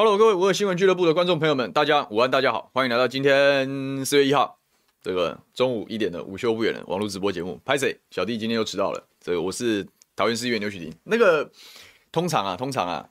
[0.00, 4.56] Hello，各位五二新闻俱乐部的观众朋友们，大家午安，大家好，欢迎来到今天四月一号
[5.02, 7.60] 这个中午一点的午休不远的网络直播节目。
[7.64, 7.98] 拍谁？
[8.12, 9.08] 小弟今天又迟到了。
[9.20, 9.84] 这个我是
[10.14, 10.94] 桃园市议员刘许婷。
[11.02, 11.50] 那个
[12.12, 13.08] 通常啊，通常啊，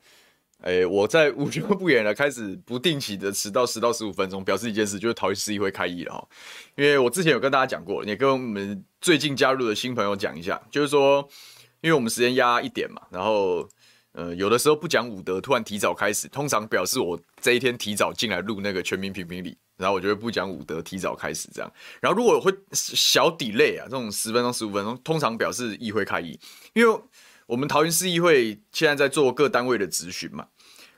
[0.62, 6.26] 哎，我在午休不远了，开始不定期的迟到 十到十五分钟，表示一件事，就是桃园市议会开议了哈。
[6.78, 11.28] 因为我之前有跟大家讲过，也跟我们最近加入的新朋友讲一下，就是说，
[11.82, 13.68] 因为我们时间压一点嘛，然后。
[14.18, 21.72] 呃，有的时候不讲武德，突然提早开始，通常表示我这一天提早进来录那个全民评评理，然后我就会不讲武德，提早开始这样。
[22.02, 26.40] 然后如果会小 delay 啊，这种十分钟、十五分钟，通常表示议会开议，
[26.74, 27.00] 因为
[27.46, 30.48] 我们桃园市议会现在在做各单位的质询嘛。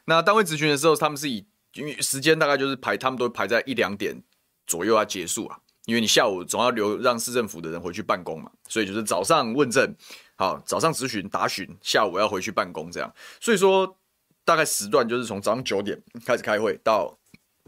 [0.06, 4.23] 那单位质询的时候，他们是以因为时间大概就是排，他们都排在一两点
[4.66, 5.59] 左右要结束啊，
[5.90, 9.94] 因为你下午总要留让市政府的人回去办公嘛，所以就是早上问政。
[10.38, 13.98] 好，早上咨询答询，下午要回去办公，这样，所以说
[14.45, 17.14] 大概时段就是从早上九点开始开会到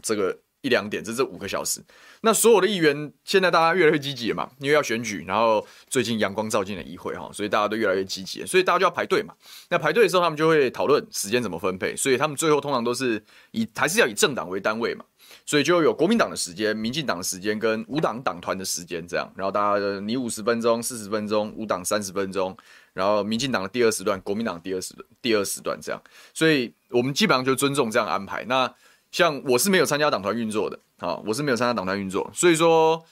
[0.00, 1.84] 这个一两点，这这五个小时。
[2.22, 9.34] 那所有的议员现在大家越来越积极了嘛，因为要选举，然后最近阳光照进了议会哈，所以大家都越来越积极，所以大家就要排队嘛。
[9.68, 15.04] 那排队的时候，他们就会讨论时间怎么分配，所以他们最后通常都是以还是要以政党为单位嘛。
[15.44, 22.56] 所以就有国民党的时间、民进党的时间跟无党党团的时间这样，然后大家你五十分钟、四十分钟，无党三十分钟，
[22.92, 26.00] 然后民进党的第二时段、国民党第二时第二时段这样，
[26.32, 28.44] 所以我们基本上就尊重这样安排。
[28.44, 28.72] 那
[29.10, 33.04] 像我是没有参加党团运作的啊，我是没有参加党团运作，所以说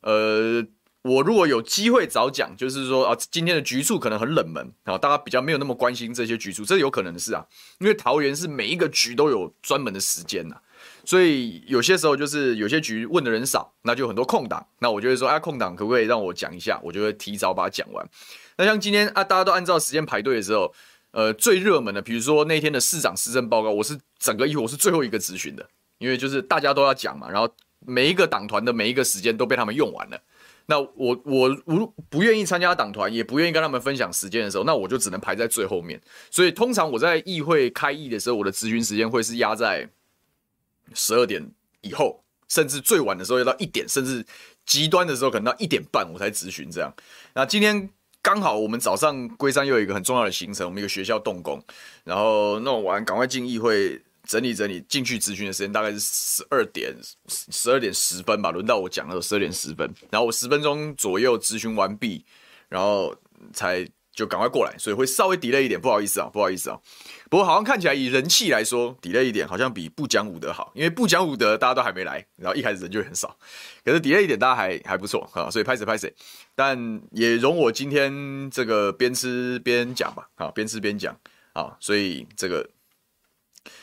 [0.00, 0.64] 呃，
[1.02, 7.44] 我如果有机会早讲，就是说啊，今天的局处可能很冷门啊，大家比较没有那么关心这些局处，这有可能的事啊，
[7.80, 10.56] 因为桃园是每一个局都有专门的时间呐。
[11.04, 14.64] 所以有些时候就是有些局问的人少，那就很多空档。
[14.78, 16.80] 那我就会说，哎，空档可不可以让我讲一下？
[16.82, 18.08] 我就会提早把它讲完。
[18.56, 20.72] 那像今天啊，大家都按照时间排队的时候，
[21.10, 25.68] 呃，最热门的，比如说那天的市长施政报告，我是整个议会我是最后一个咨询的，
[25.98, 27.52] 因为就是大家都要讲嘛，然后
[27.84, 30.20] 每一个党团的每一个时间都被他们用完了。
[30.66, 36.00] 那我我如不愿意参加党团，也不愿意跟他们分享时间的时候，那我就只能排在最后面。
[36.30, 39.88] 所以通常我在议会开议的时候，我的咨询时间会是压在。
[40.94, 41.44] 十二点
[41.80, 44.24] 以后，甚至最晚的时候要到一点，甚至
[44.64, 46.92] 极端的时候可能到一点半我才咨询这样。
[47.34, 47.88] 那今天
[48.20, 51.62] 刚好我们早上龟山又有一个很重要的行程，我们一个学校动工，
[52.04, 56.94] 然后弄完赶快进议会整理整理，进去咨询的时间大概是十二点
[57.26, 62.24] 十二点十分吧，轮到我讲的时候十二点十分，然后我十分钟左右咨询完毕，
[62.68, 63.12] 然后
[63.52, 66.78] 才就赶快过来，所以会稍微 delay 一点，不好意思啊，不好意思啊。
[67.30, 73.36] 不过好像看起来以人气来说，delay 一点好像比不讲武德好，因为不讲武德大家都还没来，然后一开始人就很少。
[73.84, 76.14] 可是 delay 一点大家还还不错啊，所以拍谁拍谁，
[76.54, 81.16] 但也容我今天这个边吃边讲吧，啊，边吃边讲
[81.54, 82.68] 啊，所以这个。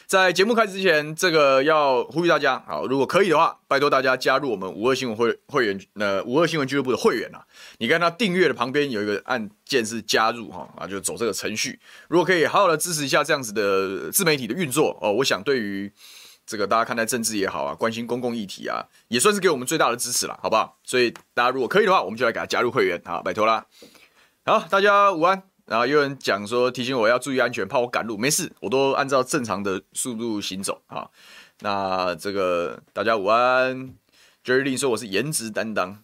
[0.10, 7.46] 在节目开始之前，这个要呼吁大家，好，如果可以的话，拜托大家加入我们五二新闻会会员，呃，五二新闻俱乐部的会员啊。
[7.78, 11.80] 你看他订阅的旁边有一个按键是加入哈，啊，就走这个程序。
[12.08, 15.94] 如果可以好好的支持一下这样子的自媒体的运作哦，我想对于
[16.44, 20.80] 这个大家看待政治也好啊，关心公共议题啊，也算是给我们最大的支持了，好不好？
[20.84, 23.64] 所以大家如果可以的话，我们就来给他加入会员，好，拜托啦。
[24.44, 25.49] 好，大家午安。
[25.70, 31.08] 然后有人讲说提醒我要注意安全，怕我赶路，没事，我都按照正常的速度行走啊。
[31.60, 33.94] 那这个大家午安
[34.44, 36.02] ，Jerry Lin 说我是颜值担当，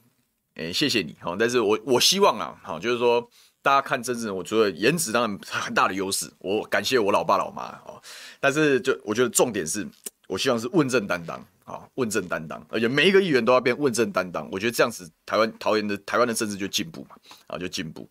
[0.54, 1.36] 诶，谢谢你哈。
[1.40, 3.28] 但是我我希望啊，好，就是说
[3.64, 8.00] 大家看政治，我觉得颜值当然很大的优势，我感谢我老爸老妈啊。
[8.40, 9.88] 但是就我觉得重点是，
[10.28, 17.16] 我希望是问政担当啊，问政担当，而且每一个议员都要变问政担当，我觉得这样子台湾桃园的台湾的政治就进步嘛，
[17.48, 18.08] 啊，就进步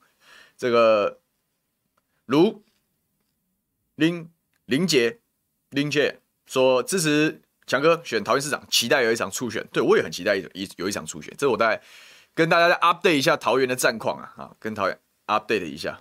[0.59, 1.17] 这个。
[2.27, 2.63] 如
[3.97, 4.29] 林
[4.65, 5.19] 林杰
[5.71, 9.67] 林杰说支持强哥选桃园市长，期待有一场初选。
[9.73, 11.35] 对，我也很期待有一有一场初选。
[11.37, 11.83] 这我大概
[12.35, 16.01] 跟大家再 update 一下桃园的战况啊，啊，跟桃园 update 一下。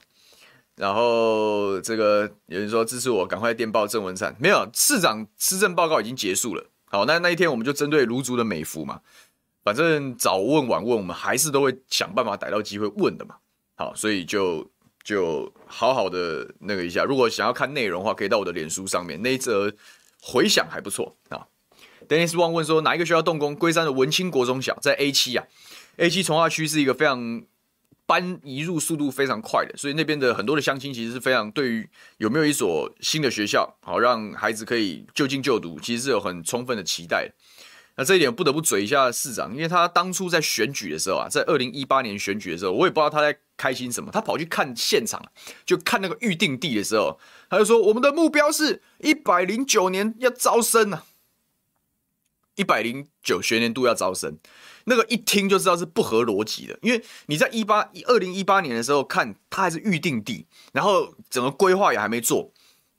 [0.75, 4.36] 然后这个有人说支持我，赶快电报郑文灿。
[4.40, 6.66] 没有，市长施政报告已经结束了。
[6.86, 9.02] 好，那那一天我们就针对卢竹的美福嘛，
[9.64, 13.36] 反正早问晚问，我们还是都会想办法逮到机会问的嘛。
[13.75, 14.73] 好，所以就。
[15.03, 19.73] 就好好的那个一下，如果想要看内容的话，可以到我的脸书上面，那一则
[20.21, 21.47] 回响还不错啊。
[22.07, 23.55] Dennis 汪问说，哪一个学校动工？
[23.55, 25.45] 龟山的文清国中小在 A 七啊
[25.97, 27.44] ，A 七从化区是一个非常
[28.05, 37.31] 搬移入速度非常快的，所以那边的很多的乡亲其实是非常对于有没有一所新的学校好让孩子可以就近就读，其实是有很充分的期待。
[37.95, 45.24] 那这一点不得不嘴一下市长，因为他当初在选举的时候啊，在二零一八年选举的时候，我也不知道他在开心什么，他跑去看现场，
[45.63, 47.19] 就看那个预定地的时候，
[47.51, 51.06] 他就说我们的目标是一百零九年要招生啊，
[52.56, 54.39] 一百零九学年度要招生，
[54.86, 62.51] 那个一听就知道是不合逻辑的，因为你在一八二零一八年的时候看他还是预定地，然后整个规划也还没做，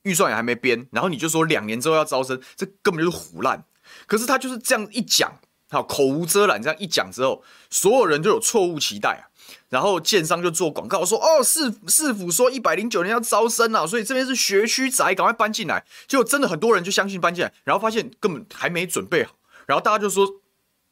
[0.03, 3.65] 预算也还没编，然后你就说两年之后要招生，这根本就是胡烂。
[4.07, 9.23] 可是他就是这样一讲，好口无遮拦，这样一讲之后，所有人就有错误期待啊。
[9.69, 19.35] 然后建商就做广告说：“哦，市市府说一百零九年要招生啊，所以这边是学区宅，赶快搬进来。”结果真的很多人就相信搬进来，然后发现根本还没准备好，
[19.67, 20.27] 然后大家就说：“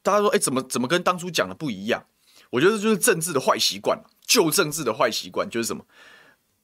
[0.02, 2.04] 大家说，哎，怎么怎么跟当初讲的不一样？”
[2.50, 5.84] 我觉得这就是政治的坏习惯，旧政治的坏习惯就是什么？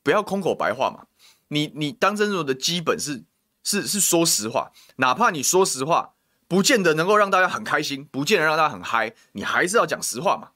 [0.04, 1.06] 不要空口白话嘛。
[1.48, 3.24] 你你当政治的基本是
[3.64, 6.12] 是是说实话，哪怕你说实话。
[6.50, 10.48] 不见得能够让大家很开心，不见得让大家很嗨，你还是要讲实话嘛。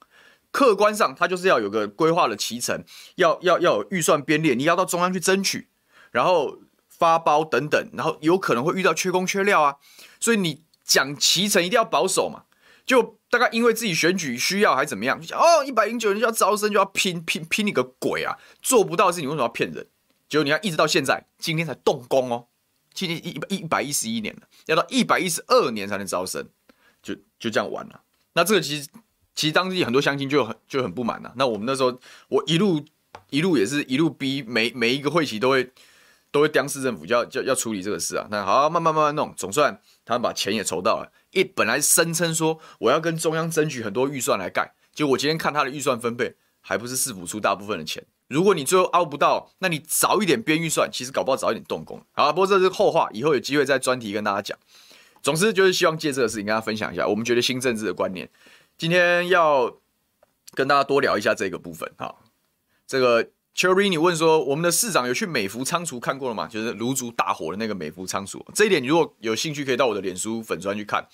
[0.51, 2.83] 客观上，它就是要有个规划的期程，
[3.15, 5.69] 要要要有预算编列，你要到中央去争取，
[6.11, 6.59] 然后
[6.89, 9.77] 发包等等，然后有可能会遇到缺工缺料啊。
[10.19, 12.43] 所以你讲期程一定要保守嘛。
[12.85, 18.37] 就大概因为自己选举需要还怎么样，就讲哦，一百零九人就要招生就要拼拼拼你个鬼啊！
[18.61, 19.87] 做不到的事情为什么要骗人？
[20.29, 22.49] 结果你要一直到现在，今天才动工哦。
[22.95, 26.49] 今年一一百一十一年了，要到一百一十二年才能招生，
[27.03, 28.01] 就就这样完了。
[28.35, 28.89] 那这个其实
[29.35, 31.33] 其实当地很多乡亲就很就很不满了。
[31.37, 31.99] 那我们那时候
[32.29, 32.85] 我一路
[33.31, 35.73] 一路也是一路逼，每每一个会期都会
[36.31, 38.27] 都会刁市政府就要就要处理这个事啊。
[38.31, 41.13] 那好，慢慢慢慢弄，总算他们把钱也筹到了。
[41.33, 48.05] 一本来声称说我要跟中央争取很多预算来盖，结果我今天看他的预算分配，还不是市府出大部分的钱。
[48.35, 52.05] 如果你最后凹不到，那你早一点编预算，其实搞不好早一点动工。
[52.11, 54.59] 好，不过这是后话，以后有机会再专题跟大家讲。
[55.23, 58.29] 总之就是希望借这个事情跟大家分享一下，我们觉得新政治的观念。
[58.77, 59.79] 今天要
[60.51, 61.89] 跟大家多聊一下这个部分。
[61.97, 62.13] 哈，
[62.89, 66.49] 这个 Cherry 你问说，我们的市长有去美孚仓储看过了吗？
[66.49, 68.45] 就是芦竹大火的那个美孚仓储。
[68.53, 71.07] 这一点你如果有兴趣，可以到我的脸书粉专去看。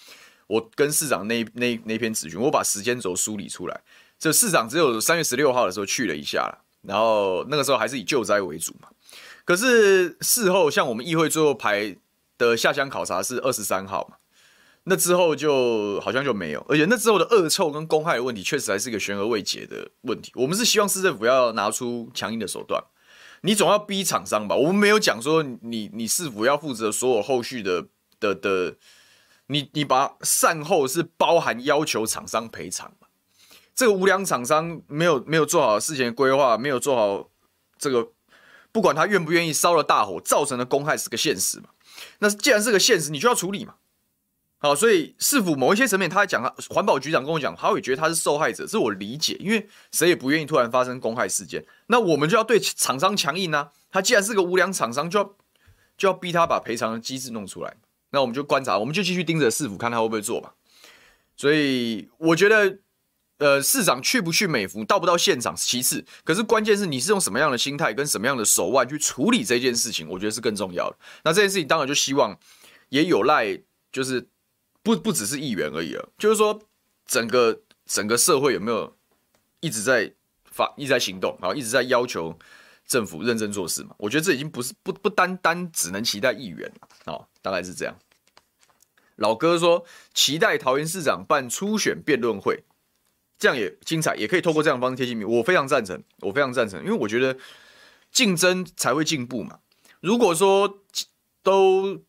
[0.46, 3.78] 我跟市长那那那篇质询，我把时间轴梳理出来。
[4.18, 6.64] 这市长只有三月十六号的时候去了一下了。
[6.82, 8.88] 然后那个时候还是以救灾为主嘛，
[9.44, 11.96] 可是事后像我们议会最后排
[12.38, 14.16] 的下乡考察是二十三号嘛，
[14.84, 20.32] 那之后就好像就没有，而且那之后的恶臭跟公害的问题确实还是一个悬而未解的问题。
[20.34, 22.82] 我们是希望市政府要拿出强硬的手段，
[23.42, 24.56] 你总要逼厂商吧？
[24.56, 27.88] 我们没有讲说你你是否要负责所有后续的
[28.18, 28.76] 的的，
[29.48, 32.90] 你你把善后是包含要求厂商赔偿。
[33.80, 37.30] 这个无良厂商没有没有做好事前规划，没有做好
[37.78, 38.10] 这个，
[38.70, 41.70] 不管他愿不愿意烧了大火，造成的公害是个现实嘛？
[42.18, 43.76] 那既然是个现实，你就要处理嘛。
[44.58, 53.72] 好，所以市府某一些层面，他讲环保局长跟我讲，他会觉得他是受害者，是我理解，因为谁也不愿意突然发生公害事件，那我们就要对厂商强硬啊。
[53.90, 55.34] 他既然是个无良厂商，就要
[55.96, 57.78] 就要逼他把赔偿的机制弄出来。
[58.10, 60.52] 那我们就观察，我们就继续盯着市府看他会不会做吧。
[61.34, 62.80] 所以我觉得。
[63.40, 70.96] 呃，市长去不去美福，到不到现场其次，可是关键是你是用什么样的心态跟什么样的手腕去处理这件事情，我觉得是更重要的。
[71.24, 72.38] 那这件事情当然就希望
[72.90, 73.58] 也有赖，
[73.90, 74.28] 就是
[74.82, 76.60] 不不只是议员而已了，就是说
[77.06, 78.94] 整个整个社会有没有
[79.60, 80.12] 一直在
[80.44, 82.38] 发一直在行动，然后一直在要求
[82.86, 83.94] 政府认真做事嘛？
[83.96, 87.96] 我觉得这已经不是不不单单只能期待议员了，哦，大概是这样。
[89.16, 92.64] 老哥说期待桃园市长办初选辩论会。
[93.40, 95.26] 这样也精彩，也可以透过这样的方式贴近民。
[95.26, 97.36] 我非常赞成，我非常赞成，因为我觉得
[98.12, 99.60] 竞争才会进步嘛。
[100.00, 100.82] 如果说
[101.42, 102.02] 都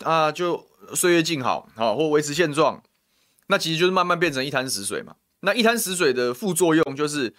[0.00, 2.82] 啊就岁月静好，好或维持现状，
[3.46, 5.14] 那其实就是慢慢变成一滩死水嘛。
[5.42, 7.32] 那一滩死水的副作用就是，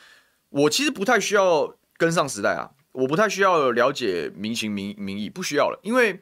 [0.47, 6.21] 我其实不太需要跟上时代啊，我不太需要了解民情民民意，不需要了，因为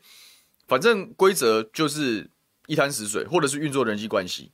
[0.68, 2.32] 反正规则就是
[2.66, 4.52] 一滩死水，或者是运作人际关系，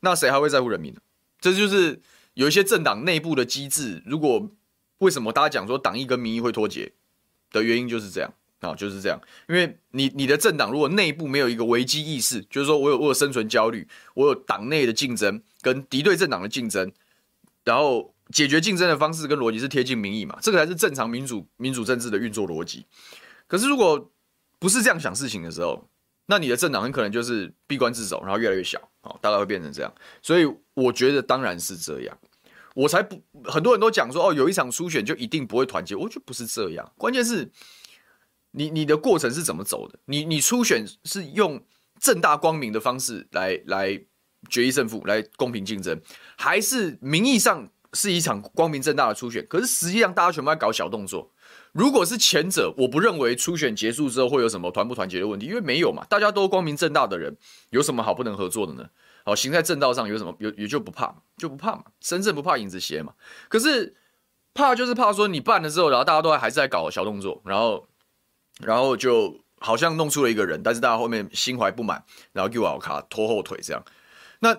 [0.00, 1.00] 那谁还会在乎人民呢？
[1.42, 2.00] 这就是
[2.32, 4.02] 有一些政党内部的机制。
[4.06, 4.50] 如果
[4.98, 6.92] 为什么大家讲说党意跟民意会脱节
[7.50, 9.20] 的原因就是这样啊，就是这样。
[9.48, 16.92] 因为你你的政党如果内部没有一个危机意识，就是说我有我有生存焦虑，我有党内的竞争跟敌对政党的竞争，
[17.64, 22.86] 然后解决竞争的方式跟逻辑是贴近民意嘛，这个才是正常民主民主政治的运作逻辑。
[23.48, 24.10] 可是如果
[24.60, 25.88] 不是这样想事情的时候，
[26.26, 29.92] 那你的政党很可能就是闭关自守，然后越来越小，好，大概会变成这样。
[30.22, 32.16] 所以我觉得当然是这样，
[32.74, 36.92] 我才不，很多人都讲说哦，有一场初选就一定不会团结，我觉得不是这样。
[36.96, 37.50] 关键是
[38.52, 39.98] 你你的过程是怎么走的？
[40.04, 41.60] 你你初选是用
[41.98, 44.00] 正大光明的方式来来
[44.48, 46.00] 决一胜负，来公平竞争，
[46.36, 49.44] 还是名义上是一场光明正大的初选？
[49.48, 51.31] 可是实际上大家全部在搞小动作。
[51.72, 57.36] 如果是前者，我不认为初选结束之后会有什么团不团结的问题，因为没有嘛，大家都光明正大的人，
[57.70, 58.88] 有什么好不能合作的呢？
[59.24, 63.14] 好，行在正道上有什么有也就不怕，就不怕嘛，身正不怕影子斜嘛。
[63.48, 63.94] 可是
[64.52, 67.86] 怕就是怕说你办了之后，然后大家都还是在搞小动作，然后
[68.60, 73.82] 然后就好像弄出了一个人，但是大家后面心怀不满，然后给我卡拖后腿这样。
[74.40, 74.58] 那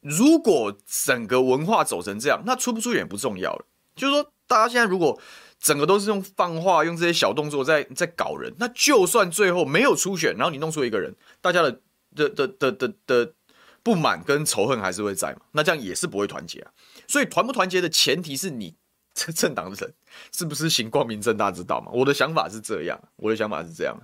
[0.00, 3.66] 如果整个文化走成这样，那出不出选也不重要了。
[3.94, 5.20] 就是说，大家现在如果
[5.62, 11.80] 整个都是用放话，用这些小动作在在搞人，那就算最后没有初选，然后你弄出一个人，大家的
[12.16, 13.32] 的的的的的
[13.80, 15.42] 不满跟仇恨还是会在嘛？
[15.52, 16.72] 那这样也是不会团结啊。
[17.06, 18.74] 所以团不团结的前提是你
[19.14, 19.94] 这政党的人
[20.32, 21.92] 是不是行光明正大之道嘛？
[21.92, 23.96] 我的想法是这样，我的想法是这样。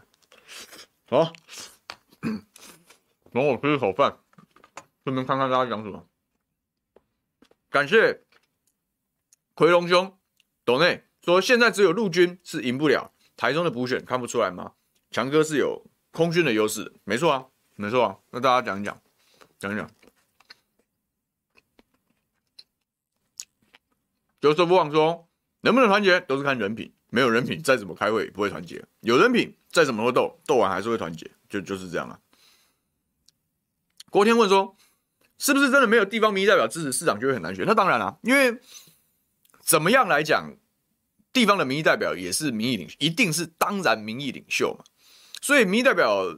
[1.10, 1.32] 好，
[3.32, 4.16] 等我吃一口饭，
[5.02, 6.06] 顺便看看大家讲什么。
[7.68, 8.22] 感谢
[9.54, 10.16] 奎龙兄，
[10.64, 11.02] 斗内。
[11.28, 14.72] 说现在只有陆军是赢不了台中的补选，看不出来吗？
[15.10, 17.44] 强哥是有空军的优势，没错啊，
[17.76, 18.16] 没错啊。
[18.30, 18.98] 那大家讲一讲，
[19.58, 19.90] 讲一讲。
[24.40, 25.28] 有说不忘说，
[25.60, 32.18] 能不能团结都是看人品，没有人品再怎么开会不会团结，有人品再怎么会斗，斗完还是会团结，就就是这样啊。
[34.08, 34.74] 郭天问说，
[35.36, 37.66] 是不是真的没有地方民意代表支持市长就会很难选？
[37.66, 38.58] 那当然了啊，因为
[39.60, 40.56] 怎么样来讲？
[41.38, 44.84] 地方的民意代表也是民意领袖，一定是当然民意领袖嘛，
[45.40, 46.36] 所以民意代表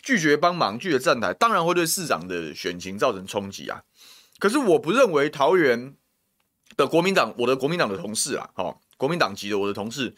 [0.00, 3.82] 拒绝帮忙、拒绝站台，当然会对市长的选情造成冲击啊。
[4.38, 5.96] 可是我不认为桃园
[6.76, 10.14] 的国民党，我的国民党的同事啊，好，国民党籍的我的同事，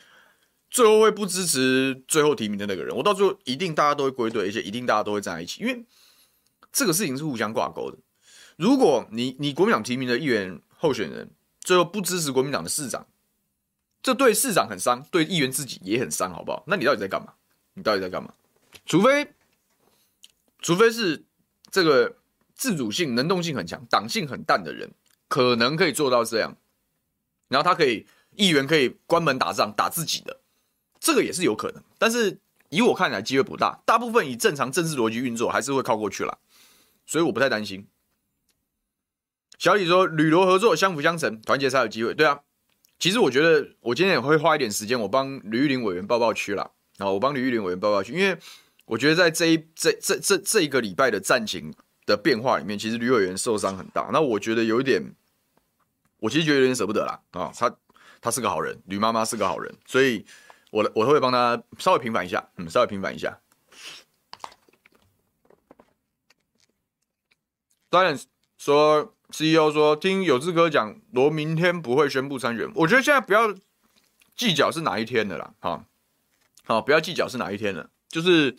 [0.70, 2.94] 最后会不支持最后提名的那个人。
[2.94, 5.84] 我到最后一定大家都会归队，而且一定大家都会站在一起，因为
[6.70, 7.96] 这个事情是互相挂钩的。
[8.56, 11.30] 如果你你国民党提名的议员候选人
[11.60, 13.06] 最后不支持国民党的市长，
[14.04, 16.62] 这对市长很伤，对议员自己也很伤，好不好？
[16.66, 17.32] 那你到底在干嘛？
[17.72, 18.34] 你到底在干嘛？
[18.84, 19.32] 除非，
[20.60, 21.24] 除非是
[21.70, 22.18] 这个
[22.54, 24.92] 自主性、能动性很强、党性很淡的人，
[25.26, 26.54] 可能可以做到这样。
[27.48, 28.06] 然后他可以，
[28.36, 30.38] 议员可以关门打仗，打自己的，
[31.00, 31.82] 这个也是有可能。
[31.98, 33.80] 但是以我看来，机会不大。
[33.86, 36.38] 大部分以正常政治逻辑运作，还是会靠过去了。
[37.06, 37.88] 所以我不太担心。
[39.58, 42.40] 小李说：“吕罗合作相辅相成，团结才有机会。”对啊。
[42.98, 46.70] 其实我觉得，我今天也会花一点时间，我帮吕玉玲委员报报区啦。
[46.98, 48.38] 啊我帮吕玉玲委员报报区，因为
[48.86, 51.74] 我觉得在这一这这这这一个礼拜的战情
[52.06, 54.08] 的变化里面，其实吕委员受伤很大。
[54.12, 55.02] 那我觉得有一点，
[56.18, 57.20] 我其实觉得有点舍不得啦。
[57.32, 57.76] 啊，他
[58.20, 60.24] 他是个好人，吕妈妈是个好人，所以
[60.70, 63.38] 我我会帮他稍微平反一下，嗯，稍微平反一下。
[67.90, 68.22] Silence
[68.56, 69.13] 说。
[69.30, 72.70] CEO 说：“听有志哥讲，罗明天不会宣布参选。
[72.74, 73.52] 我觉得现在不要
[74.36, 75.84] 计较是哪一天的啦，好，
[76.64, 77.90] 好，不要计较是哪一天了。
[78.08, 78.56] 就是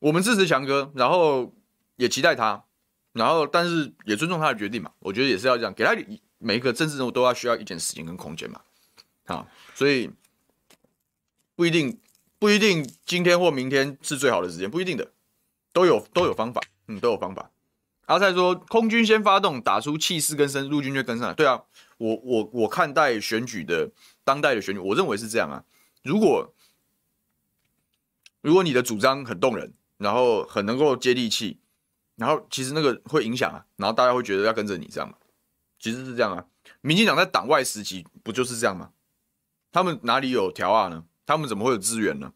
[0.00, 1.54] 我们支持强哥，然后
[1.96, 2.64] 也期待他，
[3.12, 4.90] 然后但是也尊重他的决定嘛。
[4.98, 5.96] 我觉得也是要这样，给他
[6.38, 8.60] 每一个政治人物都要需要一点时间跟空间嘛。
[9.24, 10.10] 好，所以
[11.54, 11.98] 不一定
[12.38, 15.12] 不一定今天或明天是最好的时间，不一定的，
[15.72, 17.50] 都有都有方法，嗯，都有方法。”
[18.08, 21.62] 阿蔡说：“空军先发动，打出气势跟声，陆军就跟上。”对啊，
[21.98, 23.90] 我我我看待选举的
[24.24, 25.62] 当代的选举，我认为是这样啊。
[26.02, 26.54] 如果
[28.40, 31.58] 如果你的主张很动人，然后很能够接地气，
[32.16, 35.14] 然后其实那个会影响啊，然后大家会觉得要跟着你这样嘛。
[35.78, 36.46] 其实是这样啊。
[36.80, 38.90] 民进党在党外时期不就是这样吗？
[39.70, 41.04] 他们哪里有条啊呢？
[41.26, 42.32] 他们怎么会有资源呢？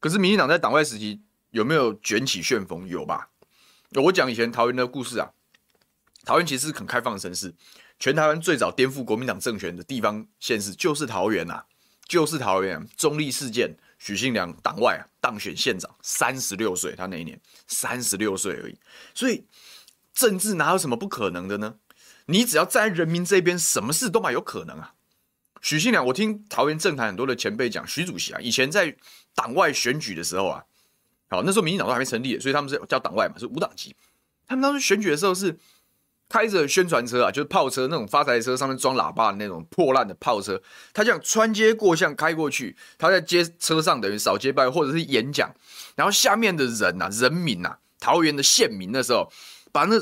[0.00, 2.86] 可是民进党在党外时期有没有卷起旋风？
[2.86, 3.30] 有吧？
[4.02, 5.30] 我讲以前桃园的故事啊，
[6.24, 7.54] 桃园其实是很开放的城市，
[7.98, 11.62] 全台湾最早颠覆国民党政权的地方县市就是桃园呐，
[12.08, 12.88] 就是桃园。
[12.96, 18.76] 中立事件，许信良党外啊当选县长，三十六岁，他那一年三十六岁而已。
[19.14, 19.46] 所以
[20.12, 21.76] 政治哪有什么不可能的呢？
[22.26, 24.94] 你只要在人民这边，什么事都蛮有可能啊。
[25.62, 28.96] 许信良，我听桃园政坛很多的前辈讲，许主席啊，以前在
[29.36, 30.64] 党外选举的时候啊。
[31.34, 33.94] 好，那时候民进党都还没成立，所以他们是叫党外嘛，是无党籍。
[34.46, 35.58] 他们当时选举的时候是
[36.28, 40.60] 开着宣传车啊，就是炮车那种发财车，上面装喇叭的那种破烂的炮车。
[40.92, 45.52] 他这样穿街过巷开过去，他在街车上等于扫街拜或者是演讲，
[45.96, 49.30] 然后下面的人呐、啊、人民呐、啊、桃园的县民那时候
[49.72, 49.96] 把那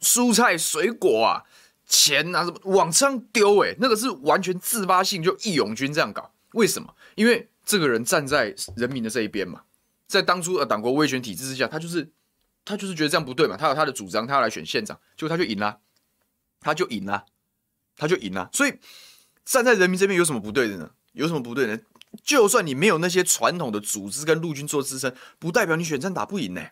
[0.00, 1.42] 蔬菜水果啊、
[1.86, 6.30] 钱啊什么往上丢，哎，那个是完全自发性，就义勇军这样搞。
[6.52, 6.94] 为什么？
[7.14, 9.62] 因为这个人站在人民的这一边嘛。
[10.08, 12.10] 在当初的党国威权体制之下，他就是
[12.64, 15.78] 他就是觉得这样不对嘛，他有他的主张，他要来选县长，结果他就赢了，
[16.58, 17.26] 他就赢了，
[17.96, 18.50] 他就赢了。
[18.52, 18.78] 所以
[19.44, 20.90] 站在人民这边有什么不对的呢？
[21.12, 21.78] 有什么不对呢？
[22.24, 26.68] 就算你没有那些传统的组织跟陆军做支撑，不代表你选战打不赢呢。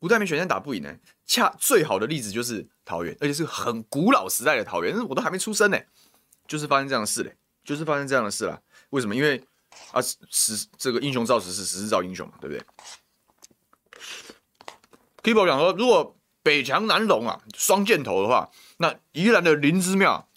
[0.00, 0.96] 不代表选战打不赢呢。
[1.24, 5.78] 恰最好的例子就是桃园，而且是很古老时代的桃园，我都还没出生呢，
[6.46, 8.60] 就是发生这样的事嘞，就是发生这样的事了。
[8.90, 9.14] 为什么？
[9.14, 9.42] 因为
[9.92, 12.64] 啊，时这个英雄造时势，时势造英雄嘛，对不对
[15.22, 20.28] ？Kibo 讲说，如果北强南龙啊，双箭头的话，那宜兰的林之庙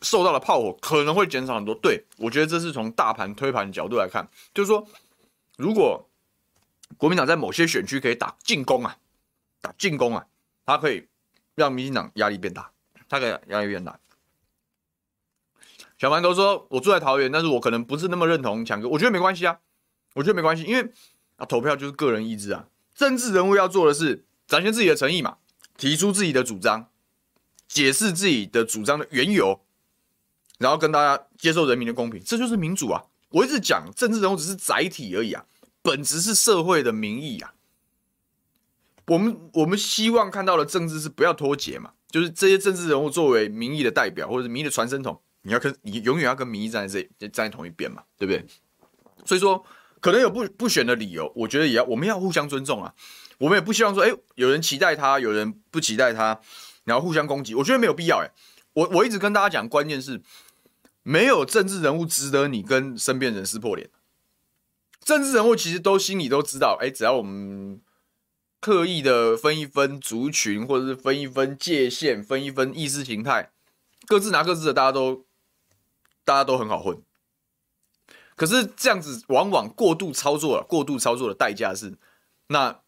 [0.00, 1.74] 受到了炮火可能会减少很多。
[1.74, 4.86] 对，我觉得这是从大盘推盘角度来看，就是说，
[5.56, 6.08] 如果
[6.96, 8.96] 国民党在某些选区可以打进攻啊，
[9.60, 10.26] 打进攻啊，
[10.64, 11.06] 它可以
[11.54, 12.70] 让民进党压力变大，
[13.08, 13.98] 它可以压力变大。
[16.00, 19.60] 小馒头说，我住在桃园，但是我可能不是那么认同强哥，我觉得没关系啊，
[20.14, 20.90] 我觉得没关系，因为
[21.36, 24.24] 啊，投票就是个人意志啊，政治人物要做的是。
[24.50, 25.36] 展现自己的诚意嘛，
[25.76, 26.88] 提出自己的主张，
[27.68, 29.60] 解释自己的主张的缘由，
[30.58, 33.04] 然后跟大家接受人民的公平，这就是民主啊！
[33.28, 35.46] 我一直讲，政治人物只是载体而已啊，
[35.82, 37.54] 本质是社会的民意啊。
[39.06, 48.44] 我们我们希望看到的政治是不要脱节嘛，就是这些政治人物作为民意的代表或者是民意的传声筒，你要跟你永远要跟民意站在这站在同一边嘛，对不对？
[49.24, 49.64] 所以说，
[50.00, 52.94] 可能有不不选的理由，我觉得也要我们要互相尊重啊。
[53.38, 56.40] 我们也不希望说，哎，有人期待他，有人不期待他，
[56.84, 58.18] 然后互相攻击，我觉得没有必要。
[58.18, 58.30] 哎，
[58.74, 60.22] 我我一直跟大家讲，关键是
[61.02, 63.88] 没有政治人物值得你跟身边人撕破脸。
[65.02, 67.80] 政治人物其实都心里都知道，哎，只要我们
[68.60, 73.50] 刻意的分一分族群，或者是分一分界限，分一分意识形态，
[74.06, 75.24] 各自拿各自的，大家都
[76.24, 77.00] 大家都很好混。
[78.36, 81.98] 可是这样子往往过度操作了，过度操作的代价是
[82.48, 82.80] 那。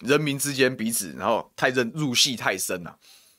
[0.00, 2.98] 人民之间彼此，然后太认入戏太深了，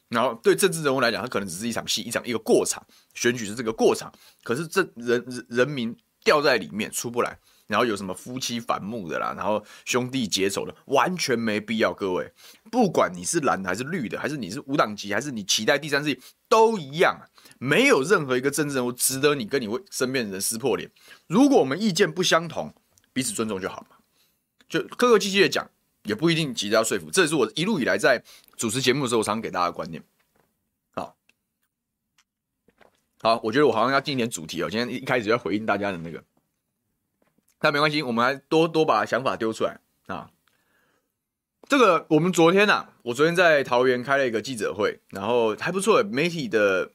[0.10, 2.84] 然后对政治人物来讲，他可能只是一场戏，一场一个过场，
[3.14, 11.94] 选举是这个过场，可是这人人民掉在里面出不来，然后有什么夫妻反目的啦，然后兄弟结仇的，完全没必要。
[11.94, 12.34] 各位，
[12.72, 17.22] 不管你是蓝的还是绿的，还是你是无党籍，还是你期待第三势力，都一样，
[17.60, 20.92] 没有任何一个政治人物值得你跟你身边的人撕破脸。
[21.28, 22.74] 如果我们意见不相同，
[23.14, 23.98] 彼此尊重就好嘛，
[24.70, 25.70] 就客客气气的讲。
[26.04, 28.24] 也不一定急着要说服，这也是我一路以来在
[28.56, 30.02] 主持节目的时候，常给大家的观念。
[30.96, 31.18] 好，
[33.22, 34.70] 好，我觉得我好像要进一点主题哦。
[34.70, 36.24] 今天一开始要回应大家的那个，
[37.60, 40.32] 但没关系，我们还多多把想法丢出来啊。
[41.68, 46.94] 这个我们昨天呐、啊，我昨天在桃园开了一个记者会，然后还不错，媒体的。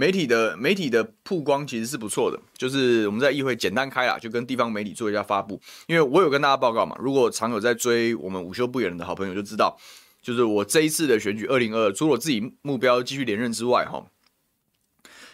[0.00, 5.60] 媒体的媒体的曝光其实是不错的，就是我们在议会简单开啦，就跟地方媒体做一下发布。
[5.88, 9.78] 因为我有跟大家报告嘛，如果常有在追我们午休不远的好朋友就知道，
[10.22, 14.06] 就是我这一次的选举二零二，除了我自己目标继续连任之外，哈，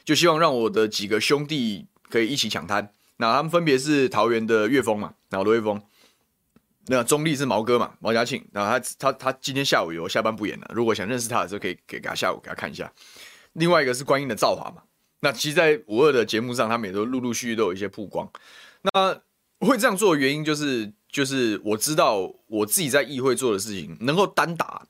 [0.04, 2.90] 就希望让我的几个兄弟可以一起抢滩。
[3.18, 5.80] 那他们分别是桃园的岳峰嘛，然后罗岳峰，
[6.88, 8.44] 那中立是毛哥嘛，毛家庆。
[8.50, 12.92] 然后他他他今天下午有下班不演了，如果想认识他的时候，可以可以给他下午给他看一下。
[13.58, 14.82] 另外一个是观音的造化嘛，
[15.20, 18.30] 那其实，在五二的节目上，他们也都陆陆续续都有一些曝光。
[18.82, 19.20] 那
[19.66, 24.86] 会这样做的原因，就是就是我知道我自己在议会做的事情，能够单打，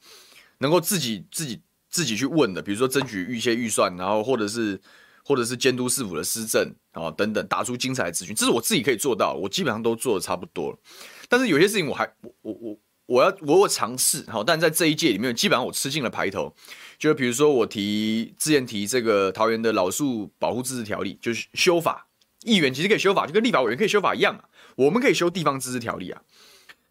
[0.59, 4.79] 能够自己自己自己去问的，比如说争取一些预算，然后或者是
[5.25, 10.79] 或者是监督市府的施政啊等等，打出精彩的资讯，这是我自己可以做到，我基本上都做的差不多了。
[11.29, 12.05] 但是有些事情我还
[12.43, 16.53] 我我我要我有尝试，好，但在这一届里面，基本上我吃尽了排头。
[16.99, 22.07] 就比如说，我提之前提这个桃园的老树保护自治条例，就是修法，
[22.43, 24.45] 议员其实可以修法，就跟立法委员可以修法一样啊。
[24.77, 26.23] 我们可以修地方自治条例啊。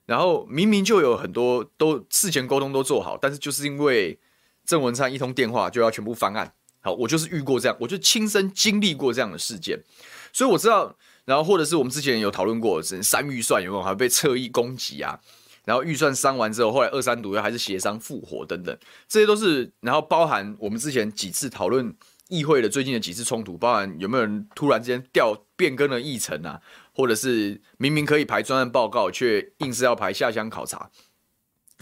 [0.06, 4.20] 然后明明就有很多都事前沟通都做好，但是就是因为
[4.66, 6.54] 郑文灿一通电话就要全部翻案。
[6.82, 9.80] 好，我就是遇过这样，我就亲身经历过这样的事件，
[10.32, 10.96] 所以我知道。
[11.26, 15.20] 然后或者是我们之前有讨论过，三预算有没有还被侧翼攻击啊？
[15.66, 19.72] 然后预算删完之后，后来二三读又还是协商复活等等，这些都是。
[19.82, 21.94] 然后包含我们之前几次讨论
[22.30, 26.62] 议会的最近的几次冲突，包含有没有人突然之间调变更了议程啊，
[26.94, 30.90] 或者是明明可以排专案报告，却硬是要排下乡考察，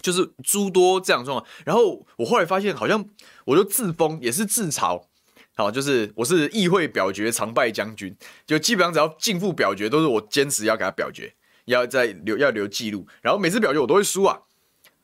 [0.02, 1.50] 就是诸多这样状况。
[1.64, 3.04] 然后我后来发现，好像
[3.46, 5.04] 我就自封也是自嘲，
[5.56, 8.16] 好，就是我是议会表决常败将军，
[8.46, 11.34] 就基本上只要进覆表决，都是我坚持要给他表决。
[11.66, 14.40] 要再留要留记录，然后每次表决我都会输啊，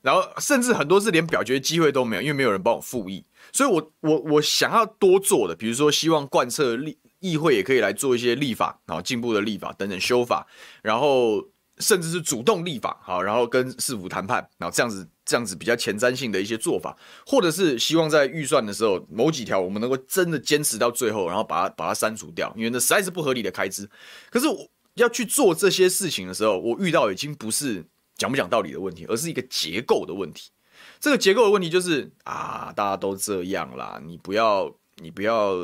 [0.02, 10.46] 然后甚至很多次连表决机会都没有，因为没有人帮我复议，所以我我我想要多做的，比如说希望贯彻立议会也可以来做一些立法，然后进步的立法等等修法，
[10.82, 16.96] 然后甚至是主动立法，好，然后跟市府谈判，然后这样子这样子比较前瞻性的一些做法，
[17.26, 23.88] 或者是希望在预算的时候某几条我们能够真的坚持到最后，然后把它把它删除掉，因为那实在是不合理的开支。
[24.30, 24.66] 可是我
[25.00, 27.84] 要去做这些事情的时候，我遇到已经不是
[28.16, 30.50] 讲不讲道理的问题，而是一个结构的问题。
[30.98, 35.56] 这个结构的问题就是啊，大家都这样啦，你不要你不要。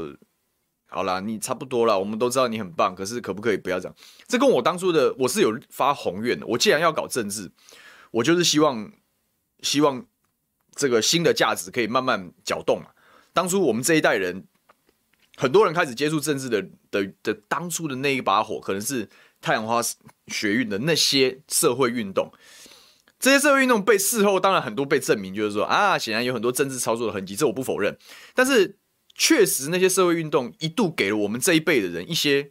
[0.88, 3.94] 好啦，你差不多了，我们都知道你很棒，可是可不可以不要这样？
[4.28, 6.46] 这跟我当初的我是有发宏愿的。
[6.46, 7.50] 我既然要搞政治，
[8.12, 8.90] 我就是希望
[9.62, 10.06] 希望
[10.76, 12.90] 这个新的价值可以慢慢搅动嘛。
[13.32, 14.46] 当初我们这一代人，
[15.36, 19.06] 很多人开始接触政治的的的当初的那一把火，可能是
[19.46, 19.80] 太阳花
[20.26, 22.32] 学运的那些社会运动。
[23.20, 27.96] 这些社会运动被事后当然很多被证明，就是说啊，显然有很多政治操作的痕迹，这我不否认，
[28.34, 28.76] 但是。
[29.18, 32.50] 确实，那些社会运动一度给了我们这一辈的人一些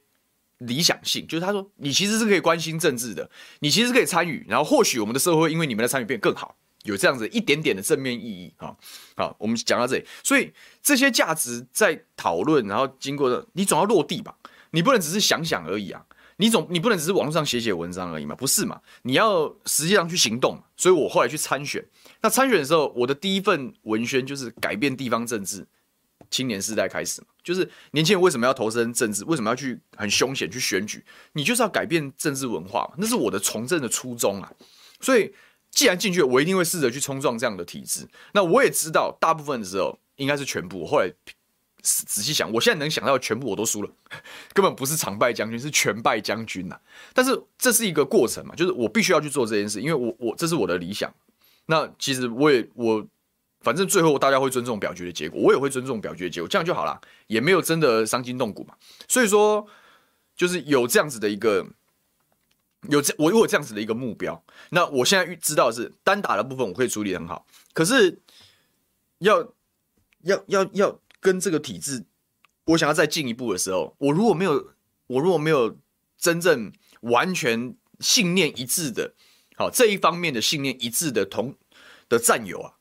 [0.58, 3.30] 理想性，就是他说，你其实是可以关心政治的，
[3.60, 8.76] 你其实可以参与，然后或许我们的社会因为你们的参与变更好，有这样子一点点的正面意义啊。
[9.16, 14.36] 好，我们讲到这里，所以这些价值在讨论，然后经过的，你总要落地吧，
[14.72, 16.04] 你不能只是想想而已啊，
[16.38, 18.82] 你总你不能只是网络上写写文章而已嘛，不是嘛？
[19.04, 20.62] 你要实际上去行动。
[20.78, 21.84] 所以我后来去参选，
[22.22, 25.66] 那参选的时候，我的第一份文宣就是改变地方政治。
[26.32, 29.24] 青年世代开始嘛，就是年轻人为什么要投身政治？
[29.26, 31.04] 为什么要去很凶险去选举？
[31.34, 34.52] 你就是要改变政治文化嘛，那是我的从政的初衷啊。
[35.00, 35.32] 所以
[35.70, 38.08] 既然进去，我一定会试着去冲撞这样的体制。
[38.34, 40.86] 那我也知道，大部分的时候应该是全部。
[40.86, 41.10] 后来
[41.86, 43.90] 仔细想，我现在能想到全部我都输了，
[44.54, 46.80] 根本不是常败将军，是全败将军呐。
[47.14, 51.14] 但是这是一个过程嘛，就是我必须要去做这件事，因为我我这是我的理想。
[51.68, 53.08] 那其实我也我。
[53.62, 58.76] 反正最后大家会尊重表决的结果，我也会尊重表决的结果，这样就好了，也没有真的伤筋动骨嘛。
[59.08, 59.66] 所以说，
[60.36, 61.66] 就是有这样子的一个，
[62.90, 64.44] 有这我有这样子的一个目标。
[64.70, 67.44] 那我现在知道的是单打的部分我可以处理很好，
[67.74, 68.20] 可是
[69.18, 69.42] 要
[70.22, 72.06] 要要要跟这个体制，
[72.66, 74.76] 我想要再进一步的时候，我如果没有
[75.08, 75.80] 我如果没有
[76.16, 79.16] 真正完全信念一致的，
[79.58, 81.56] 好这一方面的信念一致的同
[82.08, 82.74] 的战友啊。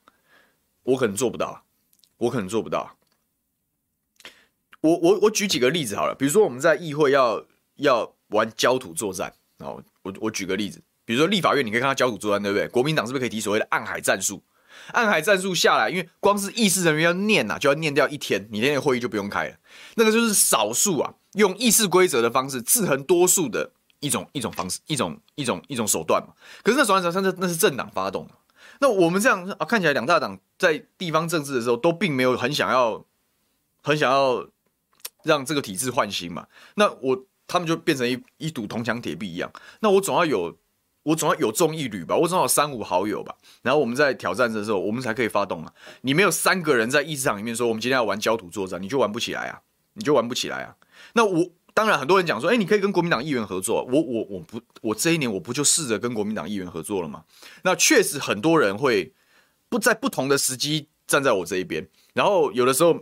[0.82, 1.64] 我可能做不到，
[2.18, 2.98] 我可能做不到。
[4.82, 12.68] 我我我举几个例子好了，比如说我们在议会要要玩焦土作战，然后我我举个例子，比如说立法院你可以看到焦土作战，对不对？
[12.68, 14.42] 国民党是不是可以提所谓的暗海战术？
[14.92, 19.56] 暗海战术下来，因为光是议事人员要念呐，就要念掉一天，你那天会议就不用开了。
[19.94, 26.34] 那个就是少数啊，用议事规则的方式制衡多数的一种一种方式，一种一种一种手段嘛。
[26.62, 28.28] 可是那手段上，那那是政党发动。
[28.80, 33.04] 那我们这样啊，看起来两大党在地方政治的时候都并没有很想要，
[33.82, 34.46] 很想要
[35.22, 36.46] 让这个体制换新嘛。
[36.74, 39.50] 那我他们就变成一一堵铜墙铁壁一样。
[39.80, 40.56] 那我总要有，
[41.04, 43.36] 我总要有中一旅吧，我总要有三五好友吧。
[43.62, 45.72] 然后我们在挑战的时候，我们才可以发动啊。
[46.00, 49.60] 你没有三个人在议事场里面说，我们今天要玩焦土作战，你就玩不起来啊，
[49.92, 50.76] 你就玩不起来啊。
[51.12, 51.50] 那我。
[51.76, 53.82] 当然，很多人讲说，哎，你可以跟国民党议员合作。
[53.90, 57.24] 我我我不，我这一年我不就试着跟国民党议员合作了吗？
[57.64, 59.12] 那确实很多人会
[59.68, 62.96] 不在不同的时机站在我这一边，然后有的时候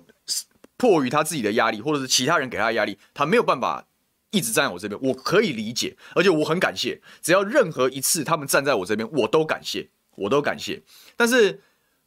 [0.78, 3.86] 迫于他自己的压力，或者是其他人给他压力，他没有办法
[4.32, 5.00] 一直站在我这边。
[5.00, 10.82] 我可以理解，而且我很感谢，只要任何一次他们站在我这边，我都感谢，我都感谢。
[11.16, 11.60] 但是，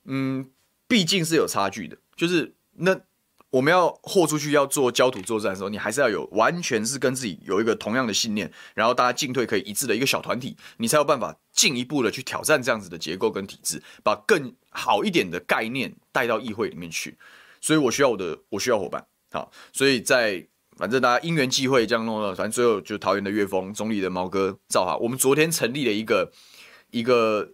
[0.03, 0.51] 嗯，
[0.89, 2.99] 毕竟是有差距的，就是那。
[3.51, 17.17] 我们要豁出去要做焦土作战的时候，你还是要有完全是跟自己有一个同样的信念，然后大家进退可以一致的一个小团体，你才有办法进一步的去挑战这样子的结构跟体制，把更好一点的概念带到议会里面去。
[17.61, 19.07] 所以我需要我的，我需要伙伴。
[19.31, 26.31] 好，所以在反正大家因缘际会这样弄了，反正最后就桃园的岳峰、中坜的毛哥、赵哈，我们昨天成立了一个
[26.91, 27.53] 一个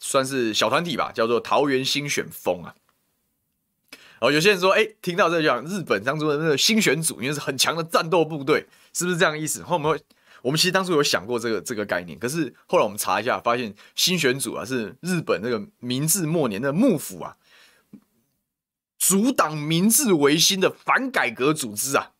[0.00, 2.74] 算是小团体吧，叫做桃园新选风啊。
[4.20, 9.62] 哦，有些人说，哎，听到这讲日本当中的那个新选组，因为是很强的战斗部队，是不是这样意思？
[9.62, 10.00] 后我们会，
[10.42, 17.36] 我们其实当初有想过这个这个概念，可是后来我们查一下，发现新选组啊是日本那个明治末年的幕府啊，
[18.98, 22.10] 阻挡明治维新的反改革组织啊